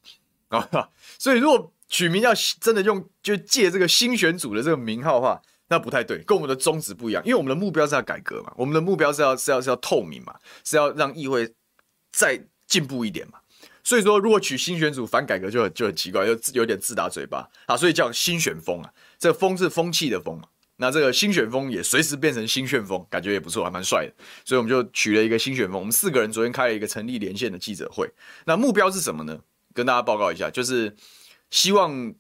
[0.57, 10.35] 啊，所以如果取名要真的用就借这个新选组的这个名号的话，那不太对，跟我们的宗旨不一样，因为我们的目标是要改革嘛，我们的目标是要是要是要透明嘛，
[10.65, 11.53] 是要让议会。
[12.11, 13.39] 再进步一点嘛，
[13.85, 17.47] 所以说如果取新选组反改革就很就很奇怪，就有点自打嘴巴。
[17.67, 25.79] 啊，所以叫新选风啊，这个风是风气的风嘛，那这个新选风也随时变成新旋风，感觉也不错，还蛮帅的，所以我们就取了一个新选风。
[25.79, 28.11] 我们四个人昨天开了一个成立连线的记者会，
[28.47, 29.39] 那目标是什么呢？
[29.79, 30.97] 跟大家报告一下，就是
[31.51, 32.13] 希望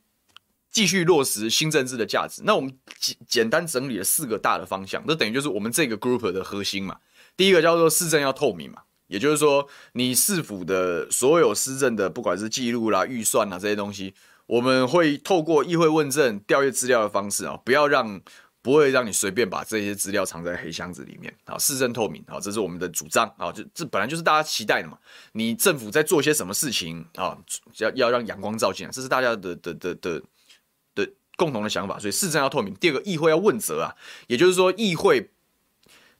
[0.71, 2.42] 继续落实新政治的价值。
[2.44, 6.99] 那我们简简单整理了四个大的方向，这等于就是我们这个 group 的核心嘛。
[7.37, 14.14] 第一个叫做市政要透明嘛，也就是说你市府的所有施政的，不管是记录啦、预算啦这些东西，
[14.47, 18.21] 我们会透过议会问政、调阅资料的方式啊，不要让。
[18.68, 24.98] 不会让你随便把这些资料藏在黑箱子里面啊，市政透明啊，这是我们的主张啊，就这本来就是大家期待的嘛。
[25.33, 27.35] 你政府在做些什么事情啊，
[27.78, 30.22] 要要让阳光照进来，这是大家的的的的
[30.94, 31.98] 的共同的想法。
[31.98, 32.74] 所以市政要透明。
[32.74, 35.31] 第二个，议会要问责啊，也就是说，议会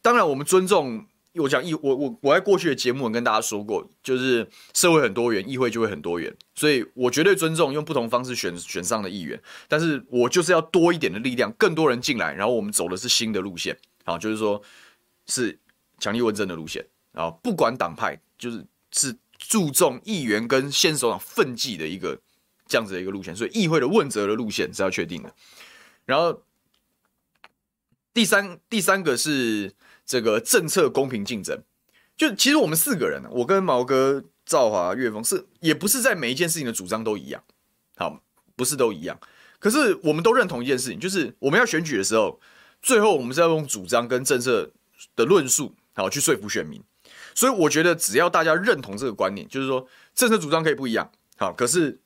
[0.00, 1.06] 当然我们尊重。
[1.38, 14.61] 我讲议我我我在过去的节目跟大家说过，就是社会很多元，议会就会很多元，所以我绝对尊重用不同方式选选上的议员，但是我就是要多一点的力量，更多人进来，然后我们走的是新的路线，啊，就是说
[15.27, 15.59] 是
[15.98, 22.18] 强力问政的路线，啊，不管党派，就是是注重议员跟县首长奋际的一个
[22.66, 25.35] 这样子的一个路线，所以议会的问责的路线是要确定的，
[26.05, 26.42] 然后
[28.12, 29.74] 第三第三个是。
[30.09, 31.62] 这个政策公平竞争，
[32.16, 37.44] 就其实我们四个人，我跟毛哥、赵华、岳峰是也不是在每一件事情的主张都一样，
[37.99, 38.23] 好，
[38.57, 39.21] 不是都一样。
[39.59, 42.40] 可是我们都认同一件事情，就是我们要选举的时候，
[42.81, 44.71] 最后我们是要用主张跟政策
[45.14, 46.83] 的论述，好去说服选民。
[47.35, 52.01] 所以我觉得只要大家认同这个观念，就是说政策主张可以不一样，好，可是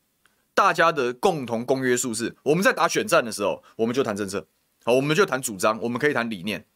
[0.54, 4.44] 大家的共同公约数是，我们在打选战的时候，我们就谈政策，
[4.84, 6.66] 好，我们就谈主张，我们可以谈理念，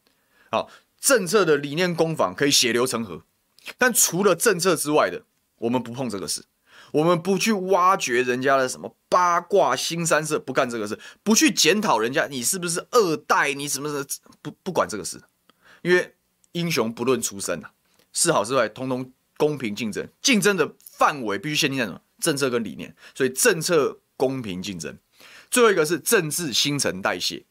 [0.52, 0.70] 好。
[1.06, 3.22] 政策的理念攻防可以血流成河，
[3.78, 5.22] 但除了政策之外的，
[5.58, 6.44] 我们不碰这个事，
[6.90, 14.04] 我们不去挖掘人家的什么八卦、新三色，不干这个事，不去检讨人家你是不是二代，你什么什么
[14.42, 15.22] 不不管这个事，
[15.82, 16.16] 因为
[16.50, 17.70] 英雄不论出身啊，
[18.12, 22.00] 是好是坏，通通公平竞争，竞争的范围必须限定在什么？
[22.18, 24.98] 政策跟理念，所以政策公平竞争。
[25.52, 27.44] 最后一个是政治新陈代谢，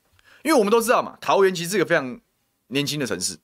[0.44, 2.20] 因为我们都知道嘛，桃园其实是一个非常
[2.68, 3.38] 年轻的城市。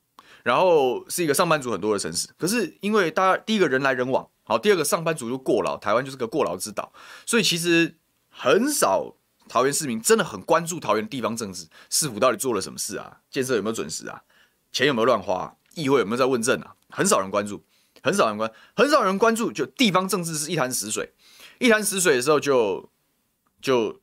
[0.43, 6.91] 然后是一个上班族很多的城市，可是因为大家第一个人来人往，好，第二个上班族就过劳，台湾就是个过劳之岛，
[7.25, 7.95] 所以其实
[8.29, 9.15] 很少
[9.47, 13.19] 桃园市民真的很关注桃园地方政治，市府到底做了什么事啊？
[13.29, 14.23] 建设有没有准时啊？
[14.71, 15.55] 钱有没有乱花？
[15.75, 16.75] 议会有没有在问政啊？
[16.89, 17.63] 很少人关注，
[18.01, 21.13] 很少人关，很少人关注，就地方政治是一潭死水，
[21.59, 22.89] 一潭死水的时候就
[23.61, 24.01] 就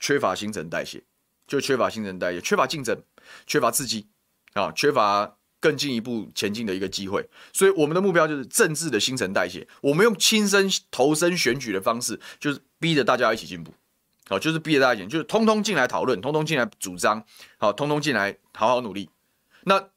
[0.00, 1.04] 缺乏新陈代谢，
[1.46, 3.02] 就缺乏新陈代谢，缺乏竞争，
[3.46, 4.08] 缺乏刺激
[4.54, 5.36] 啊，缺乏。
[5.64, 9.66] 更进一步前进的一个机会，所以我们的目标就是政治的新陈代谢。
[9.80, 13.72] 我们用亲身投身选举的方式，就是逼着大家一起进步，
[14.28, 17.24] 好，就是逼着大家一起，就是通通进来讨论，通通进来主张，
[17.56, 19.08] 好，通通进来好好努力。
[19.62, 19.88] 那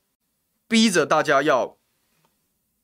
[0.69, 1.75] 逼着大家要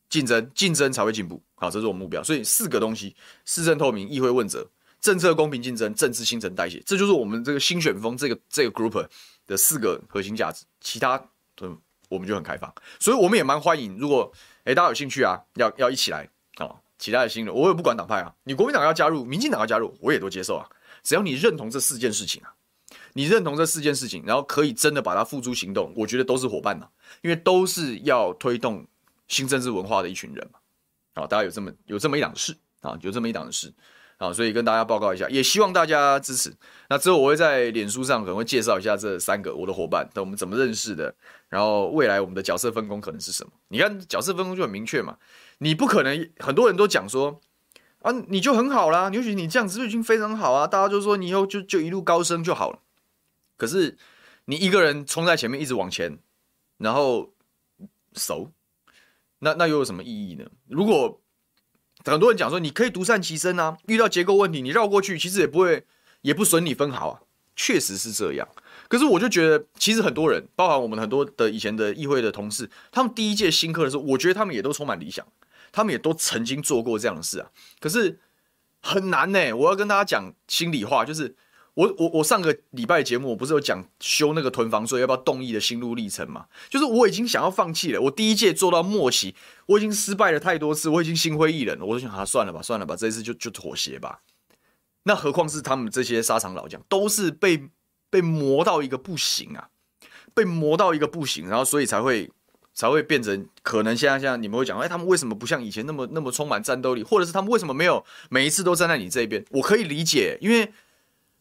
[0.10, 2.22] 竞争，竞争才会进步，好，这是我们目标。
[2.22, 3.16] 所以四个东西：
[3.46, 4.70] 市政透明、议会问责、
[5.00, 9.08] 政策公平竞争、政治新陈代谢，这就是我们这个新选风这个这个 group
[9.48, 10.66] 的四个核心价值。
[10.82, 11.30] 其他。
[12.14, 13.98] 我们就很开放，所以我们也蛮欢迎。
[13.98, 14.32] 如果
[14.66, 20.70] 诶大家有兴趣啊，要要一起来啊、其他的新人我也不管党派啊，你国民党要加入，民进党要加入，我也都接受啊。
[21.02, 22.54] 只要你认同这四件事情啊，
[23.14, 26.88] 你认同这四件事情，然后可以真的把它付诸行动，我觉得都是伙伴呐，
[27.22, 28.86] 因为都是要推动
[29.28, 30.60] 新政治文化的一群人嘛。
[31.16, 33.74] 好、大家有这么有这么一档事啊，有这么一档的事。
[34.24, 36.54] 啊，所以跟大家报告一下，也希望大家支持。
[36.88, 41.14] 那之后我会在脸书上可能会介绍一下这三个我的伙伴，等我们怎么认识的，
[41.50, 43.52] 然后未来我们的角色分工可能是什么？
[43.68, 45.18] 你看角色分工就很明确嘛，
[45.58, 47.42] 你不可能很多人都讲说
[48.02, 52.80] 啊，你就很好啦，也许你这样子就已经非常好啊，大家就说你以后就就一路高升就好了。
[53.58, 53.98] 可是
[54.46, 56.18] 你一个人冲在前面一直往前，
[56.78, 57.34] 然后
[58.14, 58.52] 熟，
[59.40, 60.46] 那那又有什么意义呢？
[60.68, 61.20] 如果
[62.06, 65.86] 很多人讲说，你可以独善其身啊，遇到结构问题，你绕过去，其实也不会，
[66.22, 67.20] 也不损你分毫啊。
[67.56, 68.48] 确实是这样。
[68.88, 75.26] 可是我就觉得，其实很多人，包含我们很多的以前的议会的同事，他们第一届新课的时候，我觉得他们也都充满理想，
[75.72, 77.50] 他们也都曾经做过这样的事啊。
[77.80, 78.20] 可是
[78.82, 81.36] 很难呢、我要跟大家讲心里话，就是。
[81.76, 86.46] 我我我上个礼拜节目，我不是有讲修那个囤房税要不要动议的心路历程嘛？
[86.70, 88.02] 就是我已经想要放弃了。
[88.02, 89.34] 我第一届做到末期，
[89.66, 91.86] 我已经失败了太多次，我已经心灰意冷了。
[91.86, 94.20] 我就想啊，算了吧，算了吧，这一次就就妥协吧。
[95.06, 97.70] 那何况是他们这些沙场老将，都是被
[98.12, 99.70] 被磨到一个不行啊，
[100.36, 102.30] 被磨到一个不行，然后所以才会
[102.76, 109.44] 才会变成可能现在像你们会讲，哎，他们为什么不像以前那么那么充满战斗力，或者是他们为什么没有每一次都站在你这边？
[109.50, 110.72] 我可以理解，因为。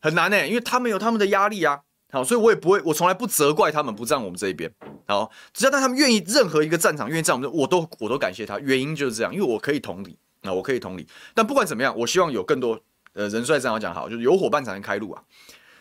[0.02, 4.70] 很难呢、因为他们有他们的压力啊，好，所以我也不会，我从来不责怪他们不站我们这一边，
[5.06, 12.78] 好，只要当他们愿意任何一个战场愿意站我们这，我都我都感谢他，原因就是这样，因为我可以同理，啊，我可以同理，但不管怎么样，我希望有更多
[13.12, 15.22] 呃人帅这样讲好，就是有伙伴才能开路啊，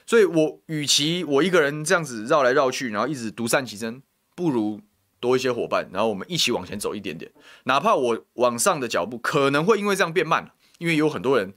[0.05, 4.03] 所以我与其我一个人这样子绕来绕去，然后一直独善其身，
[4.35, 4.79] 不如
[5.19, 7.31] 多一些伙伴，然后我们一起往前走一点点。
[7.63, 11.53] 哪怕我往上的脚步可能会因为这样变慢，因为有很多人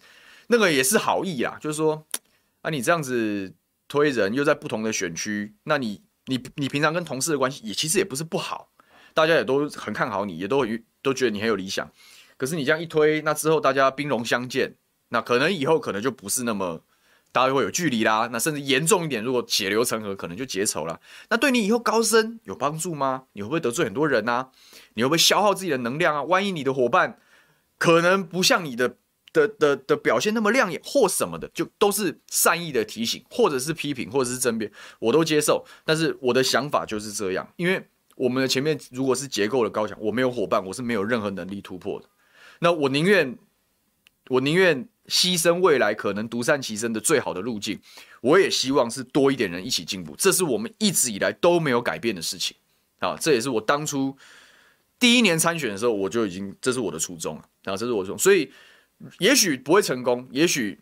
[0.49, 2.07] 那个也是好意啊，就是说
[2.65, 3.55] 啊，你这样子
[3.87, 8.71] 推人又在不同的选区，那你你你平常跟同事的关系也其实也不是不好，
[9.13, 10.67] 大家也都很看好你，也都
[11.03, 11.89] 都觉得你很有理想。
[12.39, 14.77] 可是你这样一推，那之后大家兵戎相见，
[15.11, 16.83] 那可能以后可能就不是那么。
[17.35, 21.01] 大家会有距离啦，那甚至严重一点，如果血流成河，可能就结仇了。
[21.31, 23.25] 那对你以后高升有帮助吗？
[23.33, 24.51] 你会不会得罪很多人啊？
[24.95, 26.23] 你会不会消耗自己的能量啊？
[26.23, 27.19] 万一你的伙伴
[27.77, 28.99] 可能不像你的
[29.35, 35.63] 的的，的表现那么亮眼或什么的，就都是善意的提醒，或者是批评，或者是争辩，我都接受。
[35.85, 42.07] 但是我的想法就是这样，因为我们的前面如果是结构的高墙，我没有伙伴，我是没有任何能力突破的。
[42.61, 43.37] 那我宁愿，
[44.31, 44.89] 我宁愿。
[45.07, 47.79] 牺牲未来可能独善其身的最好的路径，
[48.23, 52.57] 我也希望是多一点人一起进步，这是我们一直以来都没有改变的事情
[53.01, 53.15] 啊！
[53.21, 54.17] 这也是我当初
[54.99, 57.77] 第一年参选的时候，我就已经这是我的初衷了啊！
[57.77, 58.51] 这是我的初衷，所以
[59.19, 60.81] 也许不会成功，也许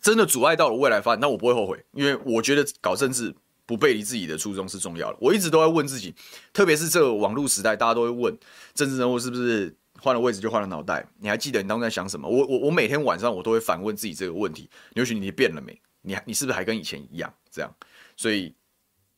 [0.00, 3.34] 真的阻碍到了未来发展，那我不会后悔，因为我觉得搞政治
[3.66, 5.18] 不背离自己的初衷是重要的。
[5.20, 6.14] 我一直都在问自己，
[6.52, 8.38] 特别是这个网络时代，大家都会问
[8.74, 9.74] 政治人物是不是？
[10.00, 12.28] 换了位置就换了脑袋，你还记得你当时在想什么？
[12.28, 15.80] 我我我每天晚上我都会反问自己这个问题：牛煦庭，你变了没？
[16.02, 17.32] 你你是不是还跟以前一样？
[17.50, 17.74] 这样，
[18.14, 18.54] 所以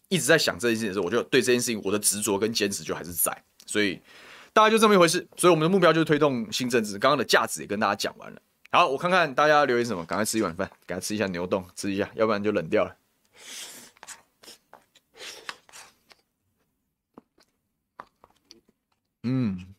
[0.09, 3.37] 一直在想这件事情的时候，我就对这件事情我的执着跟坚持就还是在。
[3.65, 4.01] 所以
[4.57, 5.29] 大概就这么一回事。
[5.37, 6.99] 所以我们的目标就是推动新政治。
[6.99, 8.41] 刚刚的价值也跟大家讲完了。
[8.73, 12.97] 好，我看看大家留言什么，赶快吃一碗饭，赶快吃一下牛冻，吃一下，要不然就冷掉了。
[19.25, 19.76] 嗯。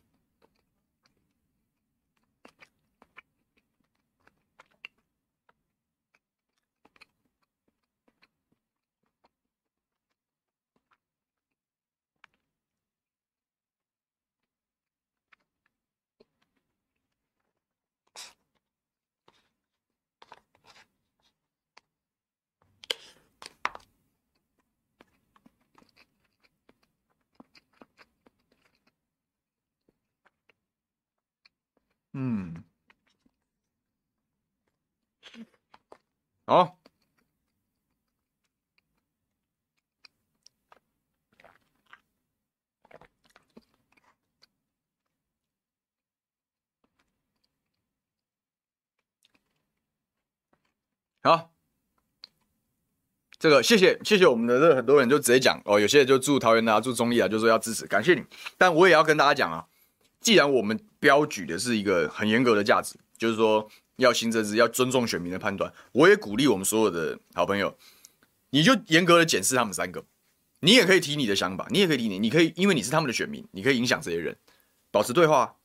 [32.30, 32.62] 嗯，
[36.44, 36.78] 好，
[51.22, 51.50] 好，
[53.38, 58.22] 这个谢谢谢谢我们的这很多人就直接讲哦，有些人就住桃园啊，住中坜啊，就说要支持，感谢你，
[58.58, 59.66] 但我也要跟大家讲啊。
[60.28, 67.74] 既然我们标举的是一个很严格的价值，就是说要新政治，要尊重选民的判断，我也鼓励我们所有的好朋友，
[68.50, 70.04] 你就严格的检视他们三个，
[70.60, 74.36] 你也可以提你的想法，你也可以提你，你可以因为你是他们的选民，你可以影响这些人，
[74.90, 75.56] 保持对话，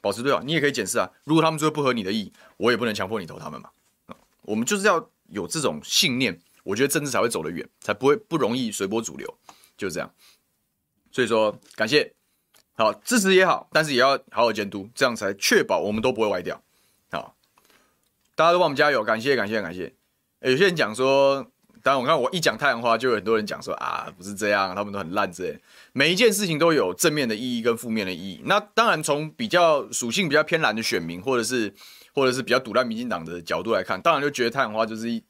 [0.00, 3.70] 保持对话，你也可以检视啊，如果他们最后不合你的意，我也不能强迫你投他们嘛，
[4.42, 9.36] 我们就是要有这种信念，我觉得政治才会走得远，才不会不容易随波逐流，
[9.76, 10.14] 就是这样，
[11.10, 12.14] 所以说感谢。
[12.74, 16.60] 好，支持也好，但是也要好好监督，这样才确保我们都不会歪掉。
[17.10, 17.36] 好，
[18.34, 19.92] 大家都帮我们加油，感谢感谢感谢。
[20.40, 21.46] 有些人讲说，
[21.82, 25.58] 当然我看我一讲太阳花，就有很多人讲说啊，不是这样，他们都很烂之类。
[25.92, 28.40] 每一件事情都有正面的意义跟负面的意义。
[28.46, 31.72] 那当然，从比较属性比较偏蓝的选民，或者是
[32.14, 35.22] 或者是比较赌烂民进党的角度来看，当然就觉得太阳花就是一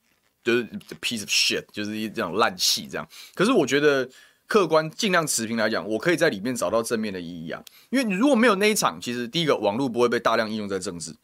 [0.45, 0.65] 就是
[1.01, 3.07] piece of shit，就是一这种烂戏这样。
[3.35, 4.09] 可是我觉得。
[4.53, 7.65] 客观尽量持平来讲，我可以在里面找到正面的意义啊。
[7.89, 11.17] 因为你如果没有那一场，其实第一个网络不会被大量应用在政治，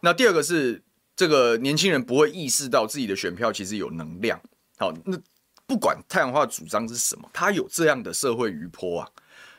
[0.00, 0.82] 那第二个是
[1.16, 4.38] 这个年轻人不会意识到自己的选票其实有能量。
[4.76, 5.18] 好，那
[5.66, 9.08] 不管太阳花的主张是什么，他有这样的社会余波啊。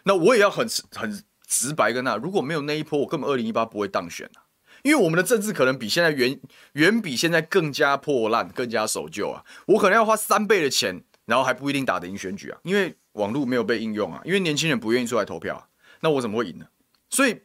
[0.03, 4.45] 那我也要很很直白跟他，如果没有那一波，我根本二零一八不会当选啊。
[4.83, 6.39] 因为我们的政治可能比现在远
[6.73, 9.43] 远比现在更加破烂、更加守旧啊。
[9.65, 12.95] 我可能要花三倍的钱，然后还不一定打得赢选举啊，因为。
[13.15, 15.67] 网络没有被应用啊，因为年轻人不愿意出来投票啊，
[15.99, 16.67] 那我怎么会赢呢？
[17.09, 17.41] 所以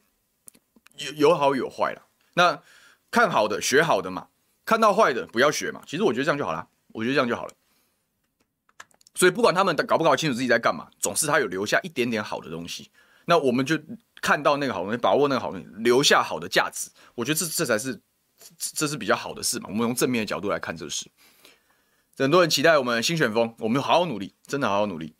[0.96, 2.02] 有有好有坏啦。
[2.34, 2.62] 那
[3.10, 4.28] 看好的学好的嘛，
[4.64, 5.82] 看到坏的不要学嘛。
[5.86, 7.52] 其实我觉得这样就好了，我觉得这样就好了。
[9.14, 12.90] 所以不管他们搞不搞清楚自己在干嘛，总是他有留下一点点好的东西。
[13.26, 13.78] 那我们就
[14.20, 16.90] 看到那个好东西，把握那个好东西，留下好的价值。
[17.14, 18.00] 我觉得这这才是
[18.58, 19.68] 这是比较好的事嘛。
[19.68, 21.10] 我们用正面的角度来看这个事。
[22.16, 25.14] 很多人期待我们新选风，我们好好努力，真的好好努力。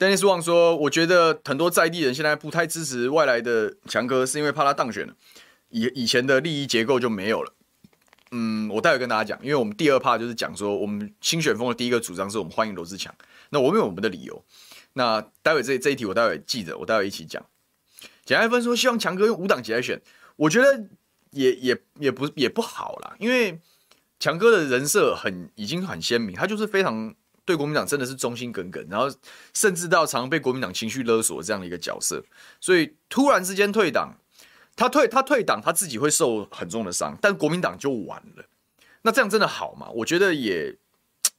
[0.00, 5.14] 丹尼斯旺说：“我觉得很多在地人现在不太支持外来的强哥，是因为怕他当选了，
[5.68, 7.52] 以以前的利益结构就没有了。
[8.30, 13.14] 嗯，我待会跟大家讲，因为我们第二趴就是讲说，我们新选风的第一个主张是我们欢迎罗志强。
[13.50, 14.42] 那我们有我们的理由。
[14.94, 17.44] 那待会这这一题我待会记着，我待会一起讲。
[18.24, 20.00] 简爱芬说希望强哥用无党籍来选，
[20.36, 20.82] 我觉得
[21.32, 23.60] 也也也不也不好啦，因为
[24.18, 27.14] 强哥的人设很已经很鲜明，他就是非常
[27.44, 29.06] 对国民党真的是忠心耿耿，然后
[29.54, 32.22] 甚至到常被国民党情绪勒索这样的一个角色，
[32.60, 34.16] 所以突然之间退党。
[34.76, 38.44] 他退他退党，他自己会受很重的伤，但国民党就完了。
[39.02, 39.90] 那这样真的好吗？
[39.90, 40.74] 我觉得也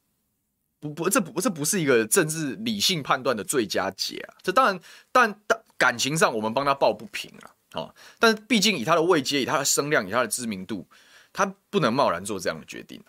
[0.80, 4.36] 不不，这不这不是一个政治理性判断的最佳解啊。
[4.44, 4.80] 这当然，
[5.12, 7.50] 但但感情上我们帮他抱不平啊。
[7.74, 10.86] 哦，但毕竟以他的位阶，以他的声量，以他的知名度，
[11.34, 13.02] 他不能贸然做这样的决定。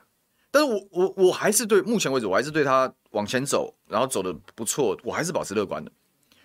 [0.52, 5.90] 但是我我我还是对目前为止，我还是对他往前走，然后走的不错，我还是保持乐观的。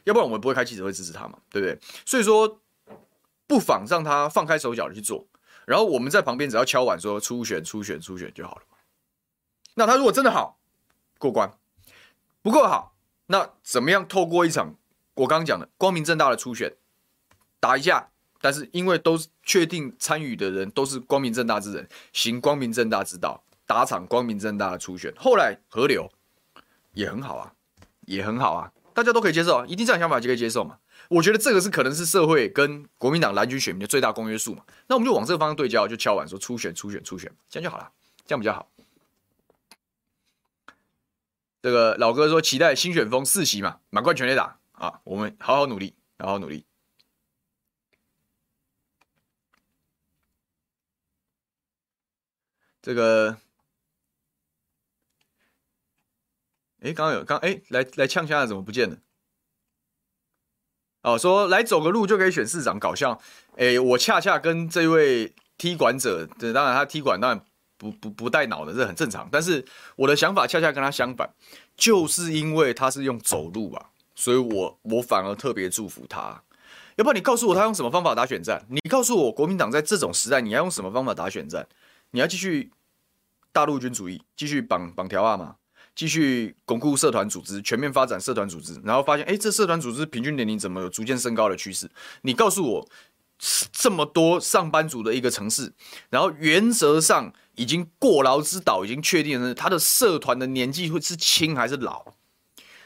[0.05, 1.77] 要不然我们不会开记者会支持他嘛，对不对？
[2.03, 2.59] 所以说。
[3.49, 5.25] 不妨让他放开手脚的去做，
[5.65, 8.61] 然后我们在旁边只要敲碗说初选、初选、初选就好了。
[9.75, 10.59] 那他如果真的好
[11.17, 11.49] 过关，
[12.41, 12.93] 不够好，
[13.27, 14.75] 那怎么样透过一场
[15.13, 16.75] 我刚刚讲的光明正大的初选
[17.61, 18.09] 打一架？
[18.41, 26.09] 但是因为都是确定参与的人都是光明正大之人，行光明正大之道，打场光明正大的初选，后来合流
[26.93, 27.53] 也很好啊，
[28.07, 30.79] 也很好啊，大家都可以接受啊，一定这样想法就可以接受嘛。
[31.09, 37.91] 我觉得这个是可能是社会跟国民党蓝军选民的最大公约数嘛，那我们就往这个方向对焦，就敲碗说初选、初选、初选，这样就好了，
[38.25, 38.67] 这样比较好。
[41.61, 46.63] 这个老哥说期待新选风四席嘛，满贯全垒打啊，我们好好努力，好好努力。
[52.81, 53.37] 这个，
[56.81, 58.97] 哎，刚刚有刚哎来来呛下怎么不见了？
[61.03, 63.19] 哦，说来走个路就可以选市长，搞笑。
[63.55, 67.45] 诶，我恰恰跟这位踢馆者，当然他踢馆当然
[67.77, 69.27] 不不不带脑的，这很正常。
[69.31, 69.65] 但是
[69.95, 71.29] 我的想法恰恰跟他相反，
[71.75, 76.43] 就是因为他是用走路啊，所以我我反而特别祝福他。
[76.97, 78.65] 要不然你告诉我他用什么方法打选战？
[78.69, 81.67] 你告诉我国民党在这种时代你要用什么方法打选战？
[82.11, 82.71] 你要继续
[83.51, 85.55] 大陆军主义，继续绑绑条啊吗？
[85.97, 91.89] 继续巩固社团组织，全面发展社团组织，然后发现，哎，这社团组织平均年龄怎么有逐渐升高的趋势？
[92.21, 92.87] 你告诉我，
[93.71, 95.73] 这么多上班族的一个城市，
[96.11, 102.13] 然后原则上已经过劳之岛已经确定了，他的社团的年纪会是轻还是老？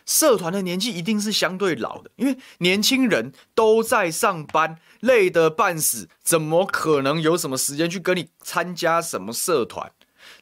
[0.05, 9.91] 社团的年纪一定是相对老的，因为年轻人都在上班，累得半死，怎么可能有什么时间去跟你参加什么社团？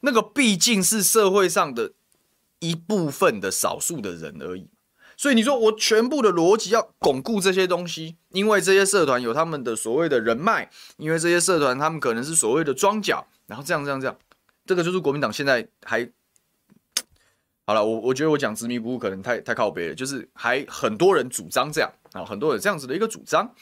[0.02, 1.94] 那个毕竟是社会上的。
[2.60, 4.70] 一部分的少数的人而已，
[5.16, 14.18] 所以你说我全部的逻辑要巩固这些东西，因为这些社团有他们的所谓的人脉，因为这些社团他们可能是所谓的庄脚，然后这样这样这样，
[14.66, 16.10] 这个就是国民党现在还
[17.66, 17.86] 好了。
[17.86, 23.54] 我我觉得我讲执迷不悟可能太太靠北了，就是还很多人主张这样啊，很多人这样子的一个主张。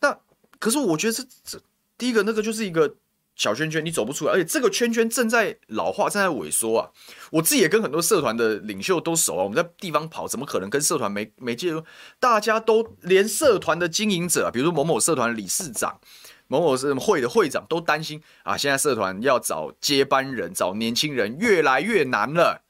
[0.00, 0.18] 那
[0.58, 1.60] 可是我觉得这这
[1.98, 2.94] 第一个那个就是一个。
[3.36, 6.90] 小圈圈你走不出来，而且这个圈圈正在老化，正在萎缩啊！
[7.32, 11.82] 我自己也跟很多社团的领袖都熟啊，我们在地方跑，怎么可能跟社团没没接触？
[12.20, 15.98] 大家都连社团的经营者，比如说某某社团理事长、
[16.46, 18.56] 某某什么会的会长，都担心啊！
[18.56, 22.62] 现在社团要找接班人、找年轻人越来越难了。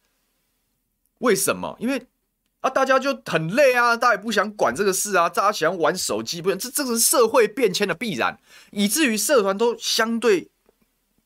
[1.19, 1.77] 为什么？
[1.79, 2.07] 因为
[2.61, 8.41] 啊，大家就很累啊，大家也不想管这个事啊，大家喜欢玩手机，不然这这个是社会变迁的必然，
[8.71, 10.49] 以至于社团都相对。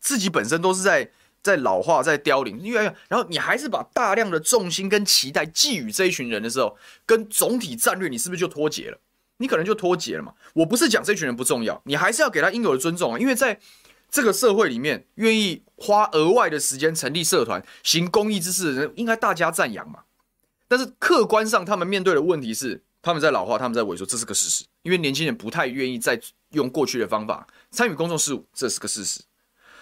[0.01, 1.11] 自己本身都是在
[1.42, 6.76] 在老化，在凋零，越来越，然后你还是把大量的重心跟期待寄予这一群人的时候，
[7.07, 8.99] 跟总体战略，你是不是就脱节了？
[9.38, 10.32] 你可能就脱节了嘛。
[10.53, 13.18] 我不是讲这群人不重要，你还是要给他应有的尊重啊。
[13.18, 13.59] 因为在
[14.11, 20.01] 这个社会里面，愿意花额外的时间成立社团、行公益之事的人，应该大家赞扬嘛。
[20.66, 24.64] 但是客观上，他们面对的问题是，他们在老化，他们在萎缩，这是个事实。
[24.82, 26.20] 因为年轻人不太愿意再
[26.51, 29.20] 用过去的方法参与公众事务，这是个事实。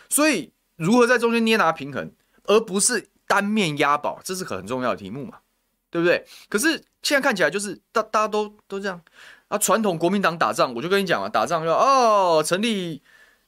[0.08, 2.10] 所以，如何在中间捏拿平衡，
[2.44, 5.38] 而不是单面押宝，这是个很重要的题目嘛，
[5.90, 6.24] 对不对？
[6.48, 9.00] 可是现在看起来就是大大家都都这样
[9.48, 9.58] 啊。
[9.58, 13.02] 传统国民党打仗，我就跟你讲啊，打仗要哦，成立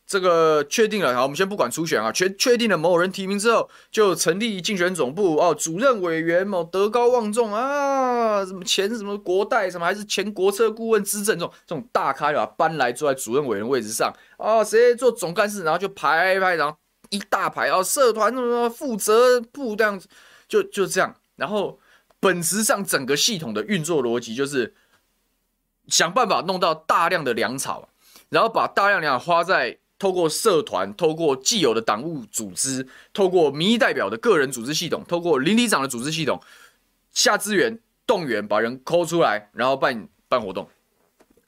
[0.08, 14.10] 这个确定了，好，我们先不管初选啊，确确定了某人提名之后，就成立竞选总部哦，主任委员某，德高望重啊，什么前什么国代什么，还是前国策顾问资政这种这种大咖，就把搬来坐在主任委员位置上。
[14.38, 16.74] 哦，谁做总干事，然后就排排，然后
[17.10, 20.08] 一大排哦，社团什么负责部这样子，
[20.48, 21.14] 就就这样。
[21.36, 21.78] 然后
[22.18, 24.74] 本质上整个系统的运作逻辑就是
[25.86, 27.90] 想办法弄到大量的粮草，
[28.30, 36.40] 然后把大量粮花在透过社团，透过既有的党务组织，透过民意代表的个人组织系统，透过邻里长的组织系统，
[37.12, 40.68] 下资源动员，把人抠出来，然后办办活动，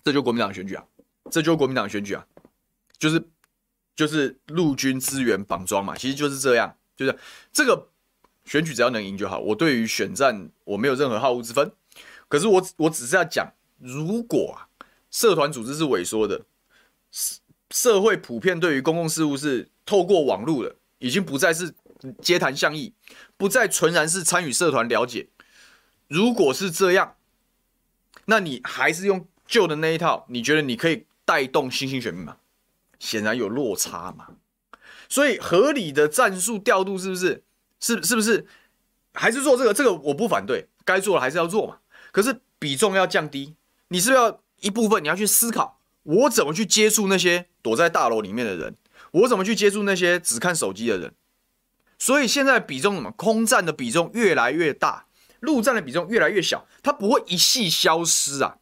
[0.03, 0.85] 这就是国民党选举啊！
[1.31, 2.27] 这就是国民党选举啊！
[2.99, 3.25] 就是
[3.95, 7.17] 就是陆军资源绑桩嘛，其实就是这样，就是
[7.53, 7.89] 这个
[8.45, 9.39] 选举只要能赢就好。
[9.39, 11.71] 我对于选战我没有任何好恶之分，
[12.27, 14.67] 可是我我只是要讲，如果啊，
[15.11, 16.43] 社团组织是萎缩的。
[17.13, 17.40] 是
[17.71, 21.75] 社会普遍对于公共事务是透过网络的，已经不再是
[22.21, 22.95] 街谈巷议，
[23.37, 25.29] 不再纯然是参与社团了解。
[26.09, 27.17] 如果是这样，
[28.27, 32.37] 那你还是用旧的那一套，你觉得你可以带动新兴选民吗？
[32.99, 34.29] 显然有落差嘛。
[35.09, 37.43] 所以合理的战术调度是不是？
[37.81, 38.47] 是是不是？
[39.15, 39.75] 还是做这个？
[39.75, 41.79] 这个我不反对，该做的还是要做嘛。
[42.13, 43.57] 可是比重要降低，
[43.89, 45.80] 你是不是要一部分你要去思考？
[46.03, 48.75] 我怎么去接触那些躲在大楼里面的人？
[49.13, 51.13] 我怎么去接触那些只看手机的人？
[51.99, 53.11] 所以现在比重什么？
[53.11, 55.05] 空战的比重越来越大，
[55.41, 56.67] 陆战的比重越来越小。
[56.83, 58.57] 它不会一系消失啊，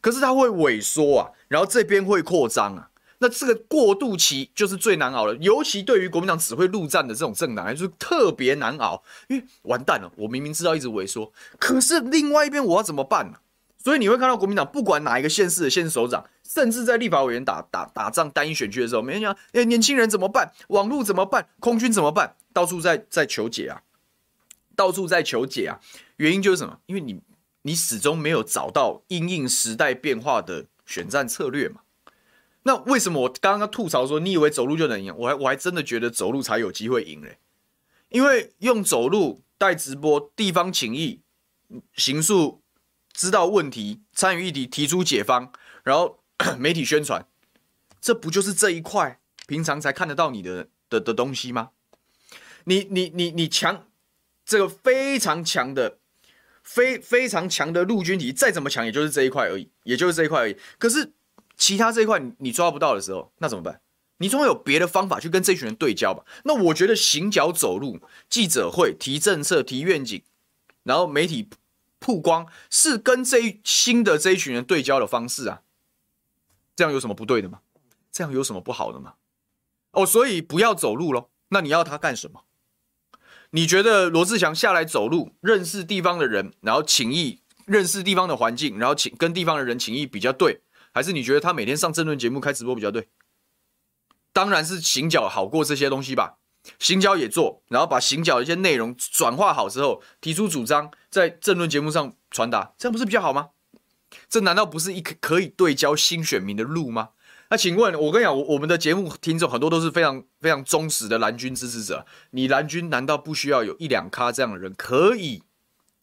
[0.00, 2.90] 可是它会萎缩啊，然后这边会扩张啊。
[3.18, 9.02] 那这个过渡期就是最难熬的，尤其对于国民党只会陆战的这种政党来说，特别难熬。
[9.26, 13.38] 因为完蛋了，我明明知道一直萎缩，可是另外一边我要怎么办呢？
[13.82, 16.24] 所以你会看到国民党不管哪一个县市的县市首长。
[16.48, 20.50] 甚至在立法委员打打打仗单一选区的时候，每天讲，哎，年轻人怎么办？
[20.68, 21.46] 网络怎么办？
[21.60, 22.36] 空军怎么办？
[22.54, 23.82] 到处在在求解啊，
[24.74, 25.78] 到处在求解啊。
[26.16, 26.80] 原因就是什么？
[26.86, 27.20] 因为你
[27.62, 31.82] 你始终没有找到因应时代变化的选战策略嘛。
[32.62, 35.14] 那为什么我刚刚吐槽说，你以为走路就能赢？
[35.18, 37.38] 我还我还真的觉得走路才有机会赢嘞。
[38.08, 41.20] 因为用走路带直播，地方情谊，
[41.92, 42.62] 行诉
[43.12, 45.52] 知道问题，参与议题，提出解方，
[45.84, 46.17] 然后。
[46.58, 47.26] 媒体宣传，
[48.00, 51.70] 这不就是这一块平常才看得到你的的的东西吗？
[52.64, 53.86] 你你你你强，
[54.44, 55.98] 这个非常强的，
[56.62, 60.56] 非非常强的陆军体，再怎么强，也就是这一块而已，也就是这一块而已。
[60.78, 61.12] 可是
[61.56, 63.80] 其他这一块你抓不到的时候，那怎么办？
[64.18, 66.24] 你总有别的方法去跟这群人对焦吧？
[66.44, 70.22] 那我觉得行脚走路、记者会、提政策、提愿景，
[70.82, 71.48] 然后媒体
[71.98, 75.62] 曝光，是跟这一新的这一群人对焦的方式啊。
[76.78, 77.58] 这样有什么不对的吗？
[78.12, 79.14] 这样有什么不好的吗？
[79.90, 81.32] 哦，所以不要走路咯。
[81.48, 82.44] 那你要他干什么？
[83.50, 90.60] 你觉得罗志祥下来走路，认识地方的人，然后情谊，认识地方的环境，然后情跟地方的人情谊比较对，
[90.92, 93.08] 还是你觉得他每天上政论节目开直播比较对？
[94.32, 96.38] 当然是行脚好过这些东西吧。
[96.78, 103.48] 行脚也做，然后把行脚的一些内容转化好之后，提出主张，在政论节目上传达，这样不是比较好吗？
[104.28, 107.10] 这难道不是一个可以对焦新选民的路吗？
[107.50, 112.04] 那请问，我跟你讲，我我们的节目听众很多都是非常非常忠实的蓝军支持者。
[112.32, 115.42] 你蓝军难道不需要有一两咖这样的人，可以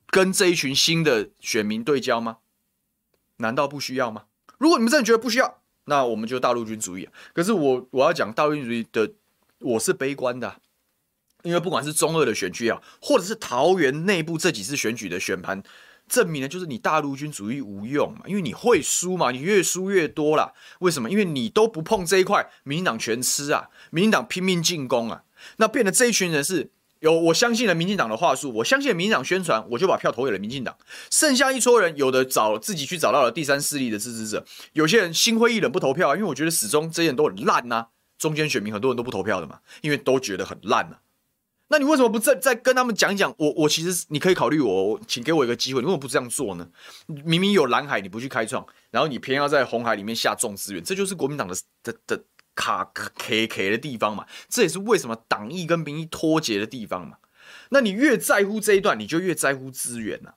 [0.08, 2.38] 跟这一群新的选民对焦吗？
[3.38, 4.24] 难道不需要吗？
[4.58, 7.08] 如果你们真的觉得不需要，那我们就大陆军主义。
[7.32, 9.12] 可是我我要讲大陆军主义的，
[9.60, 10.60] 我是悲观的，
[11.44, 15.62] 因为不管是中二的选区啊，或者是桃园内部这几次选举的选盘。
[16.08, 20.54] 证明了就是你大陆军主义无用嘛，因为你会输嘛，你越输越多啦。
[20.80, 21.10] 为什么？
[21.10, 25.24] 因为你都不碰这一块，民进党全吃啊，民进党拼命进攻啊，
[25.58, 30.76] 那变得这一群人是有我相信了民进党的话术，我相信民进党宣传，我就把票投给了民进党。
[31.12, 37.88] 剩下一撮人，有的找自己去找到了第三势力的支持者，有些人心灰意冷不投票啊，因为我觉得始终这些人都很烂呐、
[38.18, 40.98] 中间选民很多人都不投票的嘛，因为都觉得很烂呐、
[41.68, 43.34] 那你为什么不再再跟他们讲一讲？
[43.40, 45.82] 我我其实你可以考虑我，请给我一个机会。
[45.82, 46.70] 你为什么不这样做呢？
[47.08, 54.28] 明明有蓝海，你不去开创，然后你偏要在红海里面下重资源，这就是国民党的的的卡 K K 的地方嘛。
[54.48, 57.18] 这也是为什么党意跟民意脱节的地方嘛。
[57.70, 60.36] 那你越在乎这一段，你就越在乎资源呐、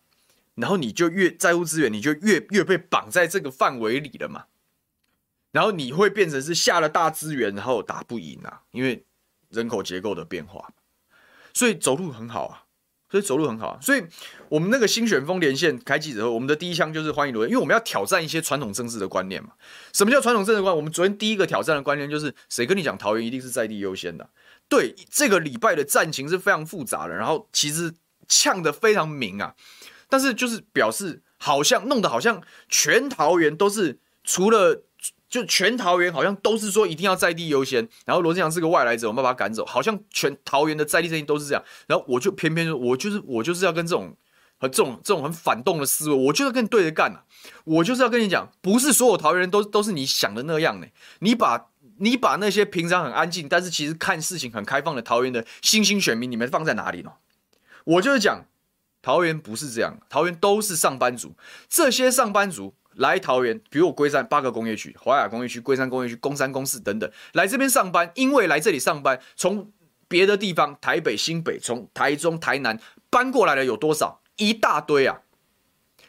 [0.54, 4.46] 然后你就越在乎资源，你就越越被绑在这个范围里了嘛。
[5.52, 9.04] 然后你会变成是下了大资源，然后打不赢啊，因为
[9.50, 10.70] 人口结构的变化。
[11.58, 12.62] 所以走路很好啊，
[13.10, 13.78] 所以走路很好啊。
[13.82, 14.00] 所以
[14.48, 19.50] 我们那个新选风连线开记者会，我们的第一枪就是欢迎罗，因为我们要挑战一些传统政治的观念嘛。
[19.92, 20.76] 什么叫传统政治观？
[20.76, 24.30] 我们昨天第一个挑战的观念就是，谁跟你讲桃园一定是在地优先的？
[24.68, 27.92] 对，这个礼拜的战情是非常复杂的，然后其实
[28.28, 29.56] 呛得非常明啊。
[30.08, 34.84] 但是就是表示好像弄得好像全桃园都是除了。
[35.28, 44.16] 就全桃园好像都是说一定要在地优先，然后罗志祥是个外来者，我们把他赶走，好像全桃园的在地声音都是这样，然后我就偏偏就我就是我就是要跟这种
[44.58, 47.24] 和这种这种很反动的思维，我就要跟你对着干啊，
[47.64, 50.86] 我就是要跟你讲，不是所有桃园人都都是你想的那样呢，
[51.20, 51.66] 你把
[51.98, 57.12] 你把那些平常很安静，但是其实看事情很开放的桃园的新兴选民，你们放在哪里呢？
[57.84, 58.46] 我就是讲，
[59.02, 61.34] 桃园不是这样，桃园都是上班族。
[61.68, 69.72] 这些上班族来桃园，比如我龟山八个工业区、华雅工业区、龟山工业区、工三、公四等等，来这边上班，因为来这里上班，从
[70.06, 72.78] 别的地方，台北、新北，从台中、台南
[73.10, 74.20] 搬过来的有多少？
[74.36, 75.22] 一大堆啊！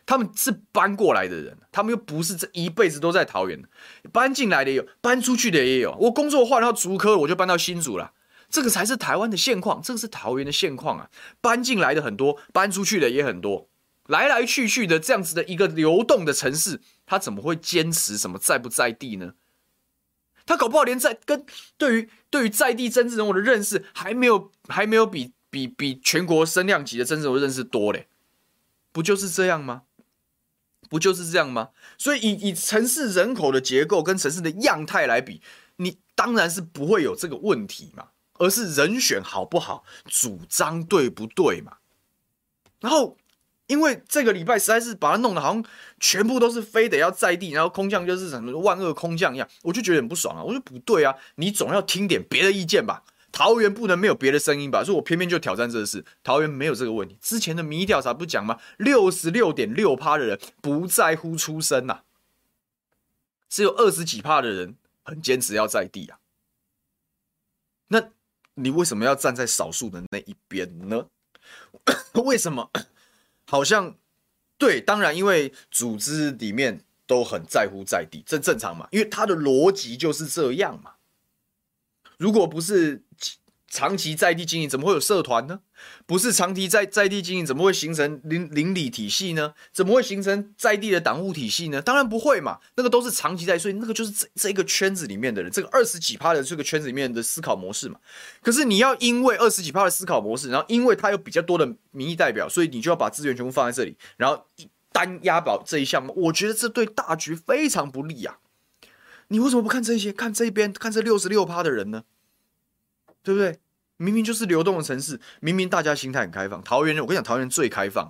[0.05, 3.63] 他们是搬过来的人，他们又不是这一辈子都在桃园，
[4.11, 5.95] 搬进来的也有，搬出去的也有。
[5.99, 8.13] 我工作换到竹科，我就搬到新竹了。
[8.49, 11.09] 这个才是台湾的现况，这个是桃园的现况啊！
[11.39, 13.68] 搬进来的很多，搬出去的也很多，
[14.09, 19.33] 来来去去的这样子的一个流动的城市，他怎么会坚持什么在不在地呢？
[20.47, 21.45] 他搞不好连在跟
[21.77, 28.07] 对于对于在地政治人物的认识还没有还没有比比比全国声量级的政治人物认识多嘞，
[28.91, 29.83] 不就是这样吗？
[30.89, 31.69] 不就是这样吗？
[31.99, 35.39] 所以以以城市人口的结构跟城市的样态来比，
[35.75, 38.07] 你当然是不会有这个问题嘛，
[38.39, 41.77] 而是人选好不好，主张对不对嘛。
[42.79, 43.18] 然后
[43.69, 45.63] 因为这个礼拜实在是把它弄得好像
[45.99, 50.43] 全部都是非得要在地，然后空降就是什么万恶空降一样，我就觉得很不爽啊！
[50.43, 53.03] 我说不对啊，你总要听点别的意见吧。
[53.31, 54.83] 桃园不能没有别的声音吧？
[54.83, 56.03] 所以我偏偏就挑战这个事。
[56.23, 57.15] 桃园没有这个问题。
[57.21, 58.59] 之前的民意调查不讲吗？
[58.77, 62.03] 六十六点六趴的人不在乎出身呐、啊，
[63.47, 66.17] 只有二十几趴的人很坚持要在地啊。
[67.89, 68.09] 那
[68.55, 71.05] 你为什么要站在少数的那一边呢？
[72.25, 72.71] 为什么？
[73.49, 73.95] 好像
[74.59, 78.87] 对，当然因为组织里面都很在乎在地，这正常嘛？
[78.91, 80.93] 因为他的逻辑就是这样嘛。
[82.17, 83.01] 如果不是
[83.69, 85.59] 长期在地经营，怎么会有社团呢？
[86.07, 89.53] 不是长期在在地经营，怎么会形成邻邻里体系呢？
[89.71, 91.81] 怎么会形成在地的党务体系呢？
[91.81, 97.99] 当然不会嘛，那个都是长期在，所以那个就是这这一个圈子里面的人，这个二十几趴的这个圈子里面的思考模式嘛。
[98.41, 104.45] 可是你要因为二十几趴的思考模式，然后因为他有比较多的民意代表，所以你就要把资源全部放在这里，然后
[104.91, 108.39] 单押宝这一项目，我觉得这对大局非常不利啊。
[109.27, 110.11] 你为什么不看这些？
[110.11, 112.03] 看这边，看这六十六趴的人呢？
[113.23, 113.57] 对不对？
[113.97, 116.63] 明明就是流动的城市，明明大家心态很开放。
[116.63, 118.09] 桃园人，我跟你讲，桃园最开放。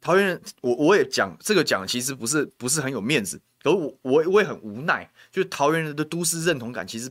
[0.00, 5.08] 桃园人，我我也讲这个讲，其实不是不是很有面子，可是我我我也很无奈。
[5.30, 7.10] 就是桃园人的都市认同感其实